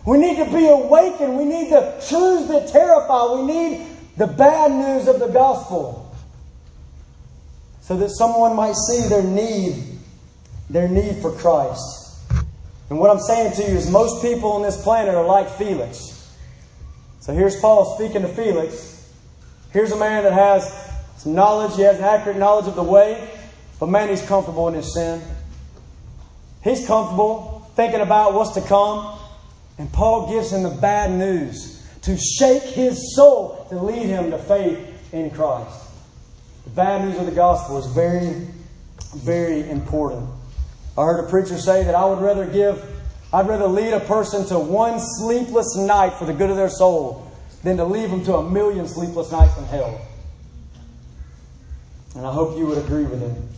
[0.05, 1.39] We need to be awakened.
[1.39, 3.33] We need the truths that terrify.
[3.33, 6.05] We need the bad news of the gospel
[7.89, 9.83] so that someone might see their need,
[10.69, 12.21] their need for Christ.
[12.91, 16.31] And what I'm saying to you is most people on this planet are like Felix.
[17.19, 19.11] So here's Paul speaking to Felix.
[19.73, 20.71] Here's a man that has
[21.17, 23.27] some knowledge, he has an accurate knowledge of the way,
[23.79, 25.19] but man, he's comfortable in his sin.
[26.63, 29.17] He's comfortable thinking about what's to come.
[29.79, 34.37] And Paul gives him the bad news to shake his soul to lead him to
[34.37, 35.88] faith in Christ.
[36.75, 38.47] Bad news of the gospel is very,
[39.15, 40.29] very important.
[40.97, 42.83] I heard a preacher say that I would rather give,
[43.33, 47.31] I'd rather lead a person to one sleepless night for the good of their soul
[47.63, 50.01] than to leave them to a million sleepless nights in hell.
[52.15, 53.49] And I hope you would agree with him.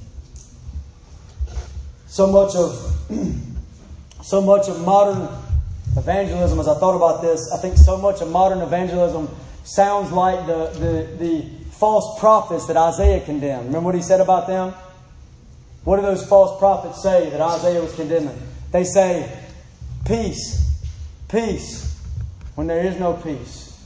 [2.07, 2.97] So much of
[4.23, 5.29] so much of modern
[5.97, 9.29] evangelism, as I thought about this, I think so much of modern evangelism
[9.63, 13.65] sounds like the, the, the false prophets that Isaiah condemned.
[13.65, 14.71] Remember what he said about them?
[15.83, 18.39] What do those false prophets say that Isaiah was condemning?
[18.71, 19.27] They say,
[20.05, 20.79] Peace,
[21.27, 21.99] peace,
[22.53, 23.83] when there is no peace.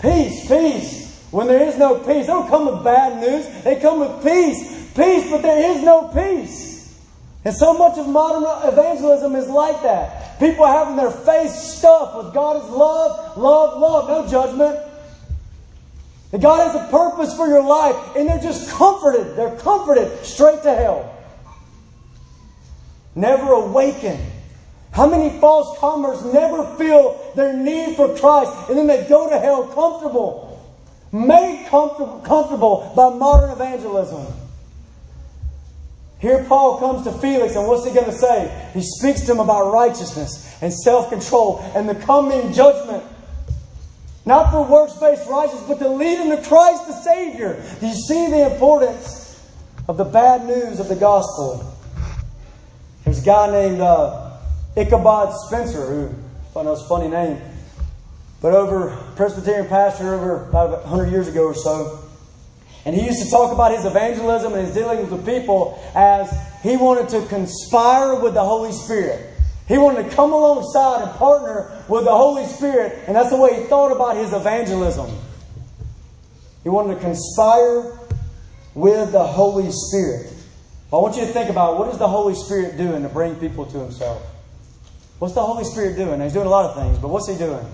[0.00, 2.26] Peace, peace, when there is no peace.
[2.26, 4.92] They don't come with bad news, they come with peace.
[4.94, 6.94] Peace, but there is no peace.
[7.46, 10.38] And so much of modern evangelism is like that.
[10.38, 14.78] People are having their face stuffed with God is love, love, love, no judgment.
[16.30, 19.36] That God has a purpose for your life, and they're just comforted.
[19.36, 21.14] They're comforted straight to hell.
[23.14, 24.18] Never awaken.
[24.92, 29.38] How many false comers never feel their need for Christ, and then they go to
[29.38, 30.74] hell comfortable,
[31.12, 34.26] made comfortable, comfortable by modern evangelism?
[36.18, 38.70] Here Paul comes to Felix, and what's he going to say?
[38.72, 43.04] He speaks to him about righteousness and self control and the coming judgment.
[44.26, 47.62] Not for works based righteousness, but to lead them to Christ the Savior.
[47.78, 49.40] Do you see the importance
[49.88, 51.72] of the bad news of the gospel?
[53.04, 54.36] There's a guy named uh,
[54.76, 56.14] Ichabod Spencer, who
[56.58, 57.40] I know it's a funny name,
[58.42, 62.00] but over Presbyterian pastor over about 100 years ago or so.
[62.84, 66.76] And he used to talk about his evangelism and his dealings with people as he
[66.76, 69.35] wanted to conspire with the Holy Spirit.
[69.68, 73.60] He wanted to come alongside and partner with the Holy Spirit, and that's the way
[73.60, 75.10] he thought about his evangelism.
[76.62, 77.92] He wanted to conspire
[78.74, 80.32] with the Holy Spirit.
[80.92, 83.66] I want you to think about what is the Holy Spirit doing to bring people
[83.66, 84.22] to himself?
[85.18, 86.20] What's the Holy Spirit doing?
[86.20, 87.66] He's doing a lot of things, but what's he doing?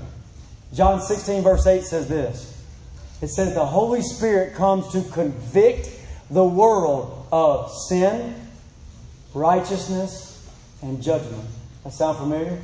[0.72, 2.64] John 16, verse 8 says this
[3.20, 5.90] It says, The Holy Spirit comes to convict
[6.31, 8.35] the world of sin,
[9.35, 10.48] righteousness,
[10.81, 11.44] and judgment.
[11.85, 12.61] That sound familiar?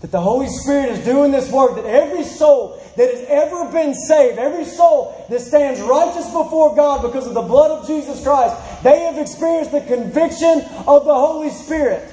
[0.00, 3.94] That the Holy Spirit is doing this work, that every soul that has ever been
[3.94, 8.54] saved, every soul that stands righteous before God because of the blood of Jesus Christ,
[8.82, 12.12] they have experienced the conviction of the Holy Spirit.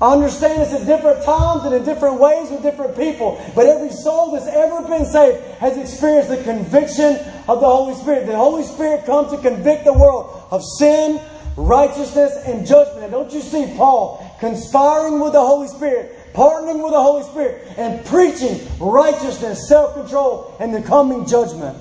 [0.00, 3.90] I understand this at different times and in different ways with different people, but every
[3.90, 7.16] soul that's ever been saved has experienced the conviction
[7.48, 8.26] of the Holy Spirit.
[8.26, 11.20] The Holy Spirit comes to convict the world of sin,
[11.56, 13.04] righteousness and judgment.
[13.04, 17.66] And don't you see Paul conspiring with the Holy Spirit, partnering with the Holy Spirit,
[17.76, 21.76] and preaching righteousness, self control, and the coming judgment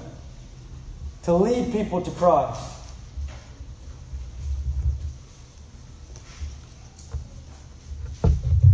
[1.24, 2.62] to lead people to Christ?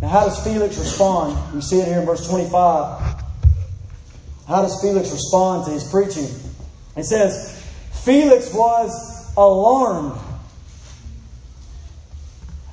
[0.02, 1.54] Now, how does Felix respond?
[1.54, 3.20] We see it here in verse 25.
[4.48, 6.28] How does Felix respond to his preaching?
[6.96, 7.56] It says,
[8.04, 10.20] Felix was alarmed.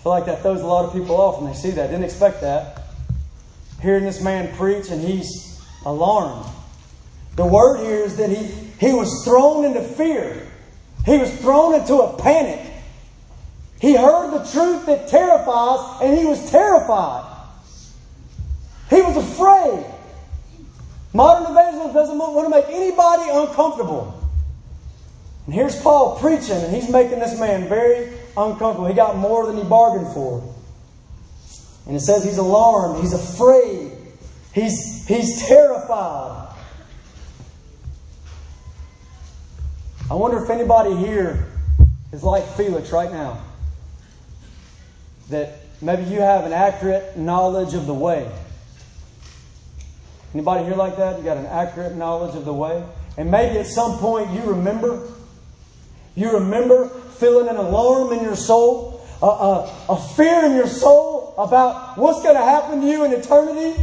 [0.06, 1.88] Feel like that throws a lot of people off when they see that.
[1.88, 2.84] Didn't expect that.
[3.82, 6.46] Hearing this man preach, and he's alarmed.
[7.34, 8.44] The word here is that he,
[8.78, 10.46] he was thrown into fear.
[11.04, 12.72] He was thrown into a panic.
[13.80, 17.24] He heard the truth that terrifies, and he was terrified.
[18.88, 19.86] He was afraid.
[21.14, 24.15] Modern evangelism doesn't want to make anybody uncomfortable.
[25.46, 28.86] And here's Paul preaching, and he's making this man very uncomfortable.
[28.86, 30.42] He got more than he bargained for.
[31.86, 33.92] And it says he's alarmed, he's afraid,
[34.52, 36.52] he's, he's terrified.
[40.10, 41.46] I wonder if anybody here
[42.12, 43.40] is like Felix right now.
[45.30, 48.30] That maybe you have an accurate knowledge of the way.
[50.34, 51.18] Anybody here like that?
[51.18, 52.84] You got an accurate knowledge of the way?
[53.16, 55.12] And maybe at some point you remember.
[56.16, 61.34] You remember feeling an alarm in your soul, a, a, a fear in your soul
[61.38, 63.80] about what's going to happen to you in eternity.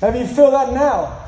[0.00, 1.18] Maybe you feel that now.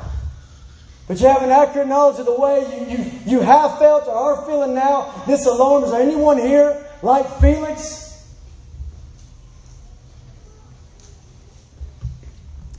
[1.07, 4.13] But you have an accurate knowledge of the way you, you, you have felt or
[4.13, 5.83] are feeling now this alarm.
[5.83, 8.03] Is there anyone here like Felix?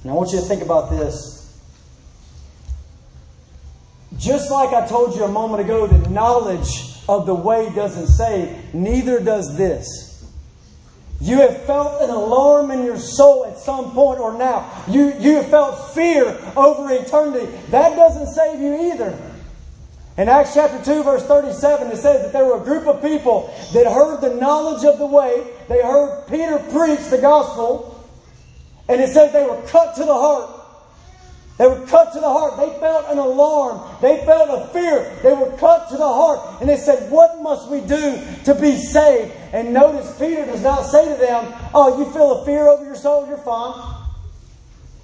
[0.02, 1.35] And I want you to think about this.
[4.18, 6.68] Just like I told you a moment ago that knowledge
[7.08, 10.06] of the way doesn't save, neither does this.
[11.20, 14.70] You have felt an alarm in your soul at some point or now.
[14.86, 17.46] You, you have felt fear over eternity.
[17.70, 19.18] That doesn't save you either.
[20.18, 23.52] In Acts chapter 2, verse 37, it says that there were a group of people
[23.72, 25.46] that heard the knowledge of the way.
[25.68, 27.92] They heard Peter preach the gospel.
[28.88, 30.55] And it says they were cut to the heart.
[31.58, 32.58] They were cut to the heart.
[32.58, 33.80] They felt an alarm.
[34.02, 35.18] They felt a fear.
[35.22, 36.60] They were cut to the heart.
[36.60, 39.32] And they said, What must we do to be saved?
[39.52, 42.94] And notice Peter does not say to them, Oh, you feel a fear over your
[42.94, 44.04] soul, you're fine.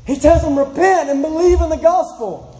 [0.07, 2.51] He tells them, Repent and believe in the gospel.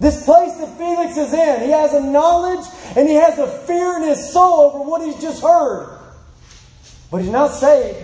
[0.00, 2.66] This place that Felix is in, he has a knowledge
[2.96, 5.98] and he has a fear in his soul over what he's just heard.
[7.10, 7.98] But he's not saved.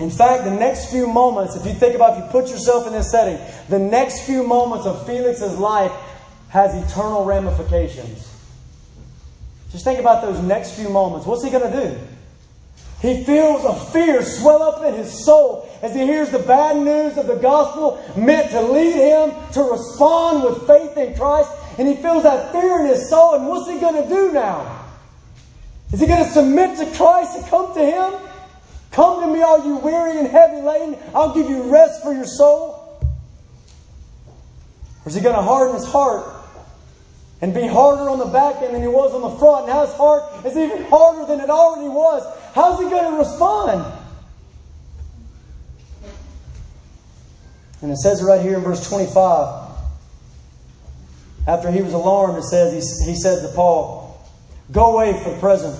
[0.00, 2.92] In fact, the next few moments, if you think about if you put yourself in
[2.92, 3.38] this setting,
[3.68, 5.92] the next few moments of Felix's life
[6.48, 8.30] has eternal ramifications.
[9.70, 11.26] Just think about those next few moments.
[11.26, 11.98] What's he going to do?
[13.00, 17.18] He feels a fear swell up in his soul as he hears the bad news
[17.18, 21.50] of the gospel meant to lead him to respond with faith in Christ.
[21.78, 23.34] And he feels that fear in his soul.
[23.34, 24.86] And what's he going to do now?
[25.92, 28.14] Is he going to submit to Christ and come to him?
[28.94, 30.96] Come to me, all you weary and heavy laden.
[31.16, 32.96] I'll give you rest for your soul.
[35.04, 36.32] Or is he going to harden his heart
[37.40, 39.66] and be harder on the back end than he was on the front?
[39.66, 42.22] Now his heart is even harder than it already was.
[42.54, 43.84] How's he going to respond?
[47.82, 49.70] And it says right here in verse 25.
[51.48, 54.24] After he was alarmed, it says, he, he said to Paul,
[54.70, 55.76] Go away for the present.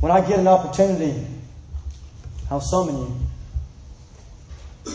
[0.00, 1.24] When I get an opportunity,
[2.50, 4.92] I'll summon you.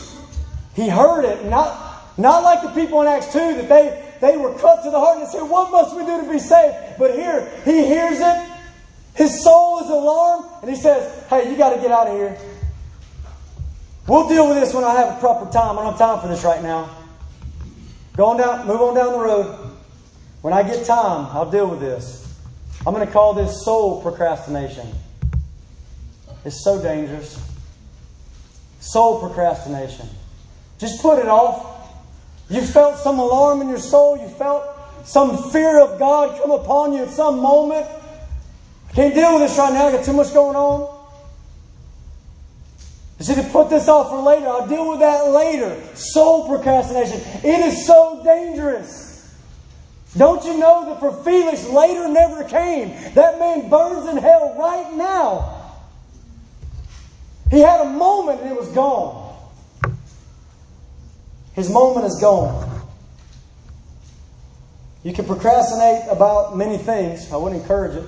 [0.74, 4.54] He heard it, not, not like the people in Acts 2 that they, they were
[4.58, 6.97] cut to the heart and said, What must we do to be saved?
[6.97, 8.52] But here, he hears it.
[9.16, 12.38] His soul is alarmed, and he says, Hey, you got to get out of here.
[14.08, 15.78] We'll deal with this when I have a proper time.
[15.78, 16.89] I don't have time for this right now.
[18.16, 19.72] Go on down, move on down the road.
[20.41, 22.22] When I get time, I'll deal with this.
[22.86, 24.88] I'm going to call this soul procrastination
[26.46, 27.39] is so dangerous.
[28.80, 30.08] Soul procrastination.
[30.80, 31.68] Just put it off.
[32.50, 34.18] You felt some alarm in your soul.
[34.18, 34.66] You felt
[35.06, 37.88] some fear of God come upon you at some moment.
[38.89, 39.88] I can't deal with this right now.
[39.88, 41.00] I got too much going on.
[43.20, 44.48] I said to put this off for later.
[44.48, 45.80] I'll deal with that later.
[45.96, 47.22] Soul procrastination.
[47.44, 49.12] It is so dangerous.
[50.18, 52.89] Don't you know that for Felix later never came?
[53.14, 55.61] That man burns in hell right now.
[57.52, 59.36] He had a moment and it was gone.
[61.54, 62.70] His moment is gone.
[65.04, 67.30] You can procrastinate about many things.
[67.30, 68.08] I wouldn't encourage it.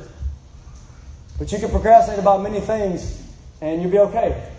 [1.37, 3.21] But you can procrastinate about many things
[3.59, 4.49] and you'll be okay.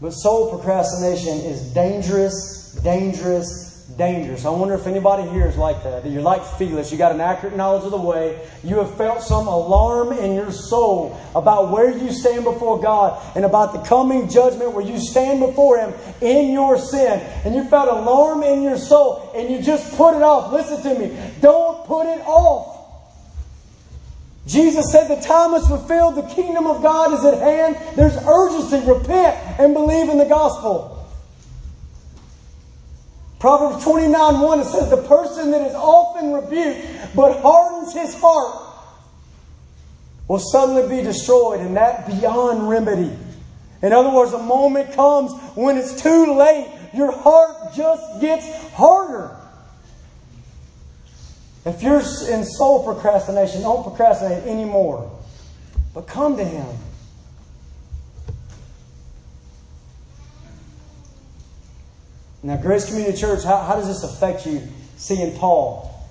[0.00, 4.44] But soul procrastination is dangerous, dangerous, dangerous.
[4.44, 6.02] I wonder if anybody here is like that.
[6.02, 6.92] That you're like Felix.
[6.92, 8.38] You got an accurate knowledge of the way.
[8.62, 13.44] You have felt some alarm in your soul about where you stand before God and
[13.44, 17.20] about the coming judgment where you stand before Him in your sin.
[17.44, 20.52] And you felt alarm in your soul and you just put it off.
[20.52, 21.18] Listen to me.
[21.40, 22.76] Don't put it off.
[24.46, 27.76] Jesus said the time is fulfilled, the kingdom of God is at hand.
[27.96, 28.80] There's urgency.
[28.86, 30.97] Repent and believe in the gospel.
[33.38, 38.64] Proverbs 29 1, it says, The person that is often rebuked but hardens his heart
[40.26, 43.16] will suddenly be destroyed, and that beyond remedy.
[43.80, 46.68] In other words, a moment comes when it's too late.
[46.92, 49.36] Your heart just gets harder.
[51.64, 55.10] If you're in soul procrastination, don't procrastinate anymore.
[55.94, 56.66] But come to Him.
[62.48, 64.62] Now, Grace Community Church, how, how does this affect you
[64.96, 66.08] seeing Paul?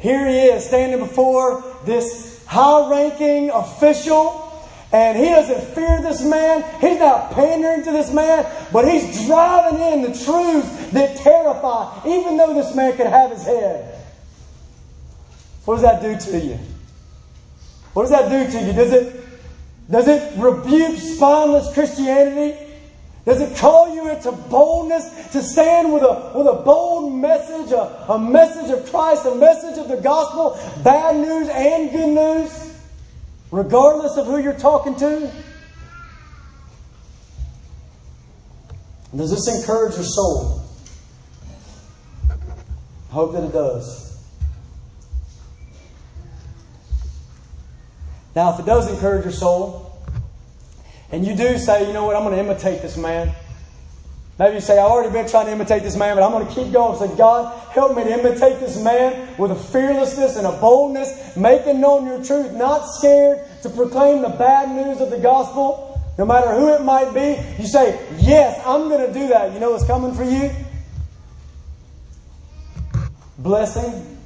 [0.00, 4.44] Here he is standing before this high ranking official,
[4.92, 6.64] and he doesn't fear this man.
[6.80, 12.36] He's not pandering to this man, but he's driving in the truths that terrify, even
[12.36, 14.04] though this man could have his head.
[15.64, 16.58] What does that do to you?
[17.92, 18.72] What does that do to you?
[18.72, 19.24] Does it,
[19.88, 22.67] does it rebuke spineless Christianity?
[23.28, 28.06] Does it call you into boldness to stand with a, with a bold message, a,
[28.08, 32.74] a message of Christ, a message of the gospel, bad news and good news,
[33.50, 35.30] regardless of who you're talking to?
[39.14, 40.62] Does this encourage your soul?
[42.30, 44.26] I hope that it does.
[48.34, 49.87] Now, if it does encourage your soul,
[51.10, 53.34] and you do say, you know what, I'm going to imitate this man.
[54.38, 56.54] Maybe you say, I've already been trying to imitate this man, but I'm going to
[56.54, 56.96] keep going.
[56.98, 61.80] Say, God, help me to imitate this man with a fearlessness and a boldness, making
[61.80, 66.52] known your truth, not scared to proclaim the bad news of the gospel, no matter
[66.54, 67.42] who it might be.
[67.60, 69.52] You say, Yes, I'm going to do that.
[69.52, 70.50] You know what's coming for you?
[73.38, 74.18] Blessing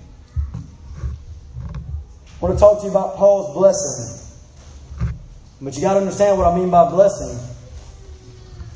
[2.42, 4.21] I want to talk to you about Paul's blessing.
[5.62, 7.38] But you got to understand what I mean by blessing.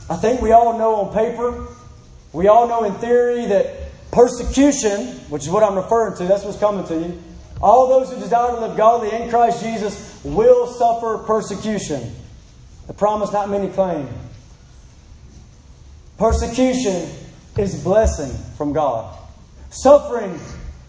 [0.08, 1.66] I think we all know on paper,
[2.32, 6.60] we all know in theory that persecution, which is what I'm referring to, that's what's
[6.60, 7.22] coming to you.
[7.60, 12.14] All those who desire to live godly in Christ Jesus will suffer persecution.
[12.86, 14.08] The promise not many claim.
[16.18, 17.10] Persecution
[17.58, 19.18] is blessing from God.
[19.70, 20.38] Suffering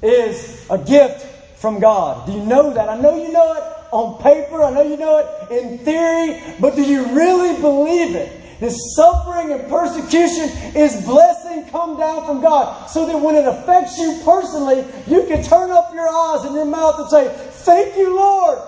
[0.04, 1.26] is a gift
[1.58, 2.28] from God.
[2.28, 2.88] Do you know that?
[2.88, 6.76] I know you know it on paper, I know you know it in theory, but
[6.76, 8.60] do you really believe it?
[8.60, 12.88] This suffering and persecution is blessing come down from God.
[12.90, 16.66] So that when it affects you personally, you can turn up your eyes and your
[16.66, 18.60] mouth and say, Thank you, Lord.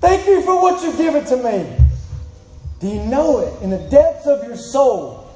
[0.00, 1.76] Thank you for what you've given to me.
[2.80, 5.30] Do you know it in the depths of your soul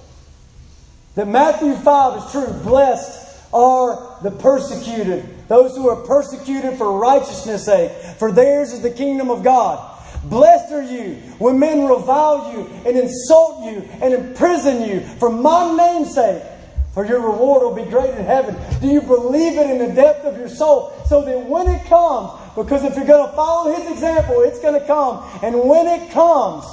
[1.15, 2.53] that Matthew 5 is true?
[2.63, 3.20] Blessed
[3.53, 9.31] are the persecuted, those who are persecuted for righteousness' sake, for theirs is the kingdom
[9.31, 9.87] of God.
[10.25, 15.75] Blessed are you when men revile you and insult you and imprison you for my
[15.75, 16.43] name's sake,
[16.93, 18.55] for your reward will be great in heaven.
[18.81, 20.93] Do you believe it in the depth of your soul?
[21.07, 24.79] So that when it comes, because if you're going to follow his example, it's going
[24.79, 25.25] to come.
[25.43, 26.67] And when it comes,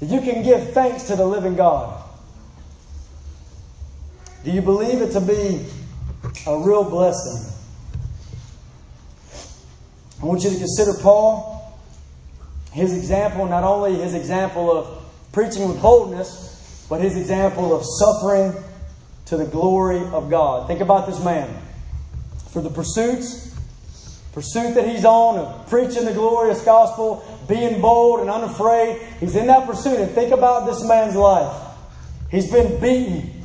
[0.00, 2.04] you can give thanks to the living God.
[4.44, 5.64] Do you believe it to be
[6.46, 7.54] a real blessing.
[10.20, 11.78] I want you to consider Paul,
[12.72, 18.52] his example, not only his example of preaching with boldness, but his example of suffering
[19.26, 20.66] to the glory of God.
[20.66, 21.62] Think about this man.
[22.50, 23.54] For the pursuits,
[24.32, 29.46] pursuit that he's on of preaching the glorious gospel, being bold and unafraid, he's in
[29.46, 30.00] that pursuit.
[30.00, 31.52] And think about this man's life.
[32.30, 33.37] He's been beaten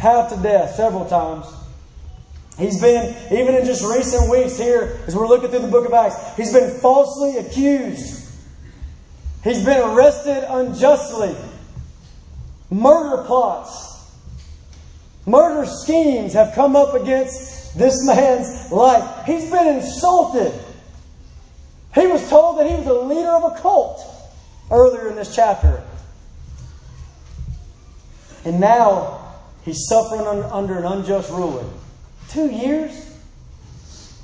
[0.00, 1.46] half to death several times.
[2.58, 5.92] He's been, even in just recent weeks here, as we're looking through the book of
[5.92, 8.28] Acts, he's been falsely accused.
[9.44, 11.34] He's been arrested unjustly.
[12.70, 14.12] Murder plots,
[15.26, 19.26] murder schemes have come up against this man's life.
[19.26, 20.52] He's been insulted.
[21.94, 24.00] He was told that he was the leader of a cult
[24.70, 25.82] earlier in this chapter.
[28.44, 29.29] And now
[29.64, 31.64] he's suffering under an unjust ruler.
[32.28, 33.06] Two years?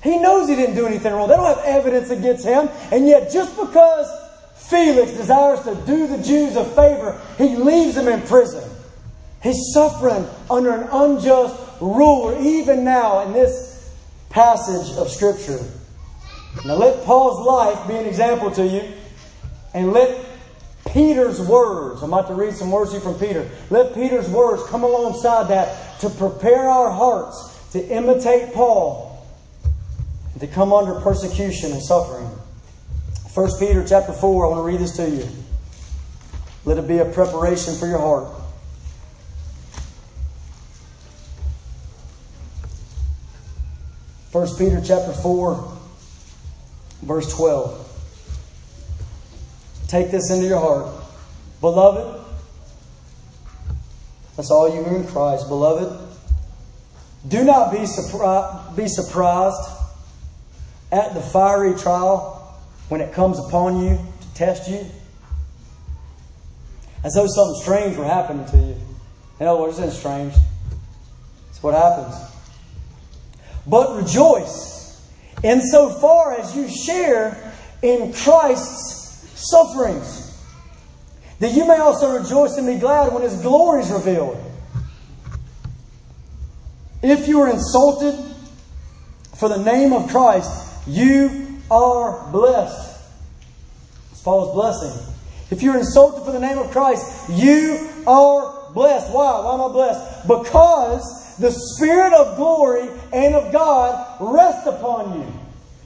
[0.03, 1.29] He knows he didn't do anything wrong.
[1.29, 2.69] They don't have evidence against him.
[2.93, 4.09] And yet, just because
[4.57, 8.69] Felix desires to do the Jews a favor, he leaves them in prison.
[9.43, 13.95] He's suffering under an unjust ruler even now in this
[14.31, 15.59] passage of Scripture.
[16.65, 18.93] Now let Paul's life be an example to you,
[19.75, 20.26] and let
[20.93, 23.49] Peter's words, I'm about to read some words to you from Peter.
[23.71, 29.27] Let Peter's words come alongside that to prepare our hearts to imitate Paul
[30.33, 32.27] and to come under persecution and suffering.
[33.35, 35.29] 1 Peter chapter 4, I want to read this to you.
[36.65, 38.29] Let it be a preparation for your heart.
[44.31, 45.79] First Peter chapter 4,
[47.03, 47.86] verse 12.
[49.89, 50.93] Take this into your heart.
[51.61, 52.25] Beloved,
[54.37, 56.07] that's all you in Christ, beloved.
[57.29, 59.71] Do not be, surpri- be surprised
[60.93, 62.59] at the fiery trial
[62.89, 64.85] when it comes upon you to test you.
[67.03, 68.77] As though something strange were happening to you.
[69.41, 70.35] In other words, it's strange.
[71.51, 72.15] It's what happens.
[73.67, 74.77] But rejoice
[75.43, 78.96] insofar as you share in Christ's
[79.37, 80.37] sufferings,
[81.39, 84.43] that you may also rejoice and be glad when his glory is revealed.
[87.03, 88.19] If you are insulted
[89.37, 90.51] for the name of Christ,
[90.89, 93.01] you are blessed.
[94.11, 95.15] It's Paul's blessing.
[95.51, 99.13] If you're insulted for the name of Christ, you are blessed.
[99.13, 99.41] Why?
[99.41, 100.27] Why am I blessed?
[100.27, 105.33] Because the Spirit of glory and of God rests upon you.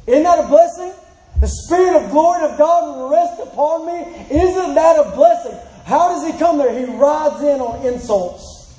[0.07, 0.93] Isn't that a blessing?
[1.41, 4.27] The Spirit of glory of God will rest upon me.
[4.31, 5.59] Isn't that a blessing?
[5.85, 6.79] How does He come there?
[6.79, 8.79] He rides in on insults.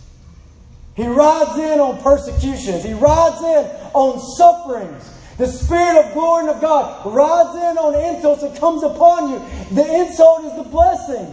[0.96, 2.84] He rides in on persecutions.
[2.84, 5.10] He rides in on sufferings.
[5.38, 9.40] The Spirit of glory and of God rides in on insults and comes upon you.
[9.72, 11.28] The insult is the blessing.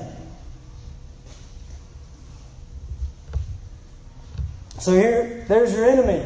[4.79, 6.25] So here, there's your enemy.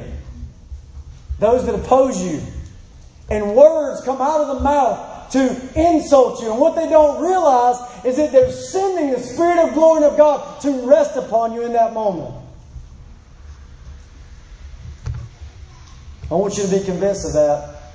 [1.40, 2.40] Those that oppose you.
[3.30, 6.50] And words come out of the mouth to insult you.
[6.50, 10.60] And what they don't realize is that they're sending the Spirit of glory of God
[10.62, 12.34] to rest upon you in that moment.
[16.30, 17.92] I want you to be convinced of that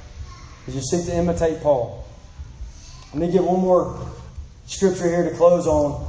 [0.68, 2.06] as you seek to imitate Paul.
[3.14, 4.00] Let me give one more
[4.68, 6.06] scripture here to close on.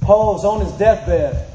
[0.00, 1.48] Paul's on his deathbed.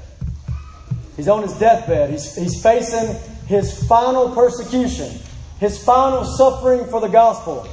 [1.18, 2.12] He's on his deathbed.
[2.12, 3.16] He's, he's facing
[3.47, 5.20] his final persecution,
[5.60, 7.68] his final suffering for the gospel.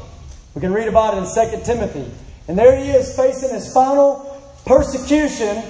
[0.54, 2.10] We can read about it in 2 Timothy.
[2.48, 5.62] And there he is facing his final persecution.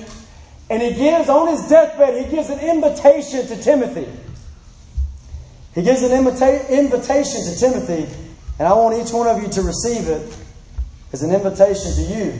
[0.70, 4.06] And he gives, on his deathbed, he gives an invitation to Timothy.
[5.74, 8.06] He gives an invita- invitation to Timothy,
[8.58, 10.36] and I want each one of you to receive it
[11.12, 12.38] as an invitation to you.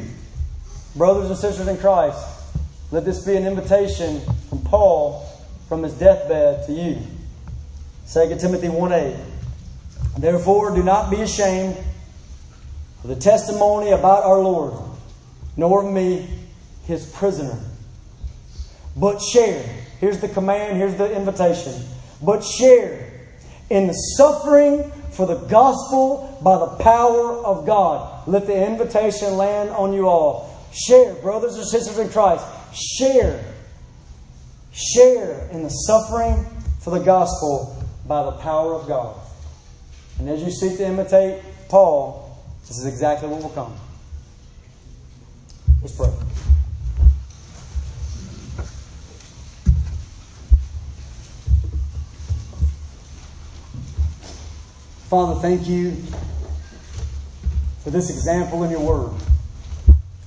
[0.95, 2.25] Brothers and sisters in Christ,
[2.93, 5.29] let this be an invitation from Paul
[5.69, 6.99] from his deathbed to you.
[8.13, 9.17] 2 Timothy 1 8.
[10.17, 11.77] Therefore, do not be ashamed
[13.03, 14.75] of the testimony about our Lord,
[15.57, 16.29] nor of me,
[16.87, 17.59] his prisoner.
[18.97, 19.63] But share.
[19.99, 21.75] Here's the command, here's the invitation.
[22.23, 23.11] But share
[23.71, 28.29] in the suffering for the gospel by the power of God.
[28.29, 30.51] Let the invitation land on you all.
[30.73, 32.45] Share, brothers and sisters in Christ.
[32.75, 33.45] Share.
[34.73, 36.45] Share in the suffering
[36.81, 39.17] for the gospel by the power of God.
[40.19, 42.39] And as you seek to imitate Paul,
[42.69, 43.75] this is exactly what will come.
[45.83, 46.11] Let's pray.
[55.11, 55.93] Father, thank you
[57.83, 59.13] for this example in your word.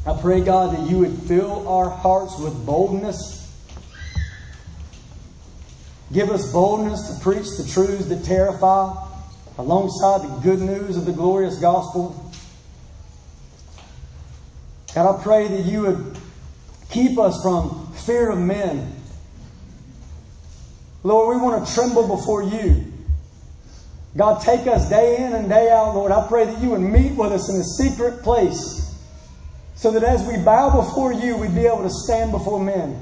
[0.06, 3.36] I pray, God, that you would fill our hearts with boldness.
[6.14, 9.07] Give us boldness to preach the truths that terrify
[9.58, 12.32] alongside the good news of the glorious gospel.
[14.94, 16.18] God, I pray that you would
[16.90, 18.94] keep us from fear of men.
[21.04, 22.94] Lord, we want to tremble before you.
[24.16, 26.12] God, take us day in and day out, Lord.
[26.12, 28.84] I pray that you would meet with us in a secret place
[29.76, 33.00] so that as we bow before you, we'd be able to stand before men.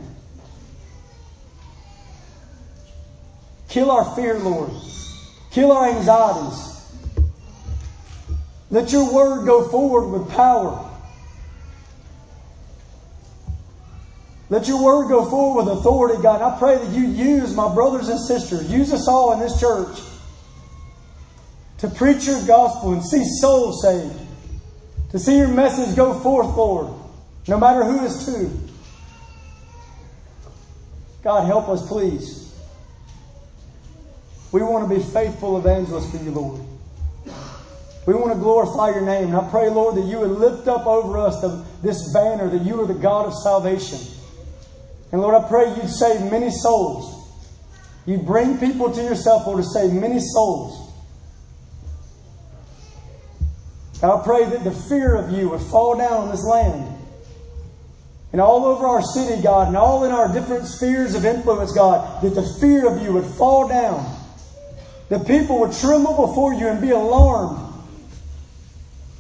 [3.70, 4.72] Kill our fear, Lord.
[5.56, 6.92] Kill our anxieties.
[8.70, 10.92] Let your word go forward with power.
[14.50, 16.42] Let your word go forward with authority, God.
[16.42, 19.98] I pray that you use my brothers and sisters, use us all in this church
[21.78, 24.28] to preach your gospel and see souls saved,
[25.12, 26.94] to see your message go forth, Lord,
[27.48, 28.52] no matter who is to.
[31.24, 32.45] God, help us, please.
[34.56, 36.62] We want to be faithful evangelists for you, Lord.
[38.08, 39.28] We want to glorify your name.
[39.28, 42.62] And I pray, Lord, that you would lift up over us the, this banner that
[42.66, 44.00] you are the God of salvation.
[45.12, 47.36] And Lord, I pray you'd save many souls.
[48.06, 50.90] You'd bring people to yourself, Lord, to save many souls.
[54.02, 56.98] And I pray that the fear of you would fall down on this land.
[58.32, 62.24] And all over our city, God, and all in our different spheres of influence, God,
[62.24, 64.22] that the fear of you would fall down.
[65.10, 67.74] The people would tremble before you and be alarmed.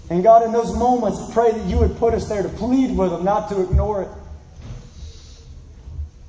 [0.09, 3.11] And God, in those moments, pray that you would put us there to plead with
[3.11, 4.09] them, not to ignore it,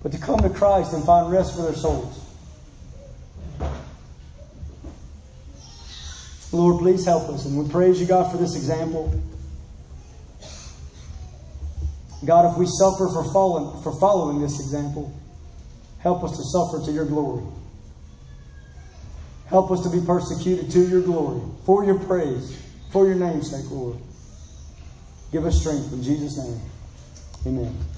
[0.02, 2.22] but to come to Christ and find rest for their souls.
[6.52, 7.44] Lord, please help us.
[7.44, 9.12] And we praise you, God, for this example.
[12.24, 13.24] God, if we suffer for
[13.82, 15.12] for following this example,
[15.98, 17.44] help us to suffer to your glory.
[19.48, 23.70] Help us to be persecuted to your glory, for your praise, for your name's sake,
[23.70, 23.96] Lord.
[25.30, 26.60] Give us strength in Jesus' name.
[27.46, 27.95] Amen.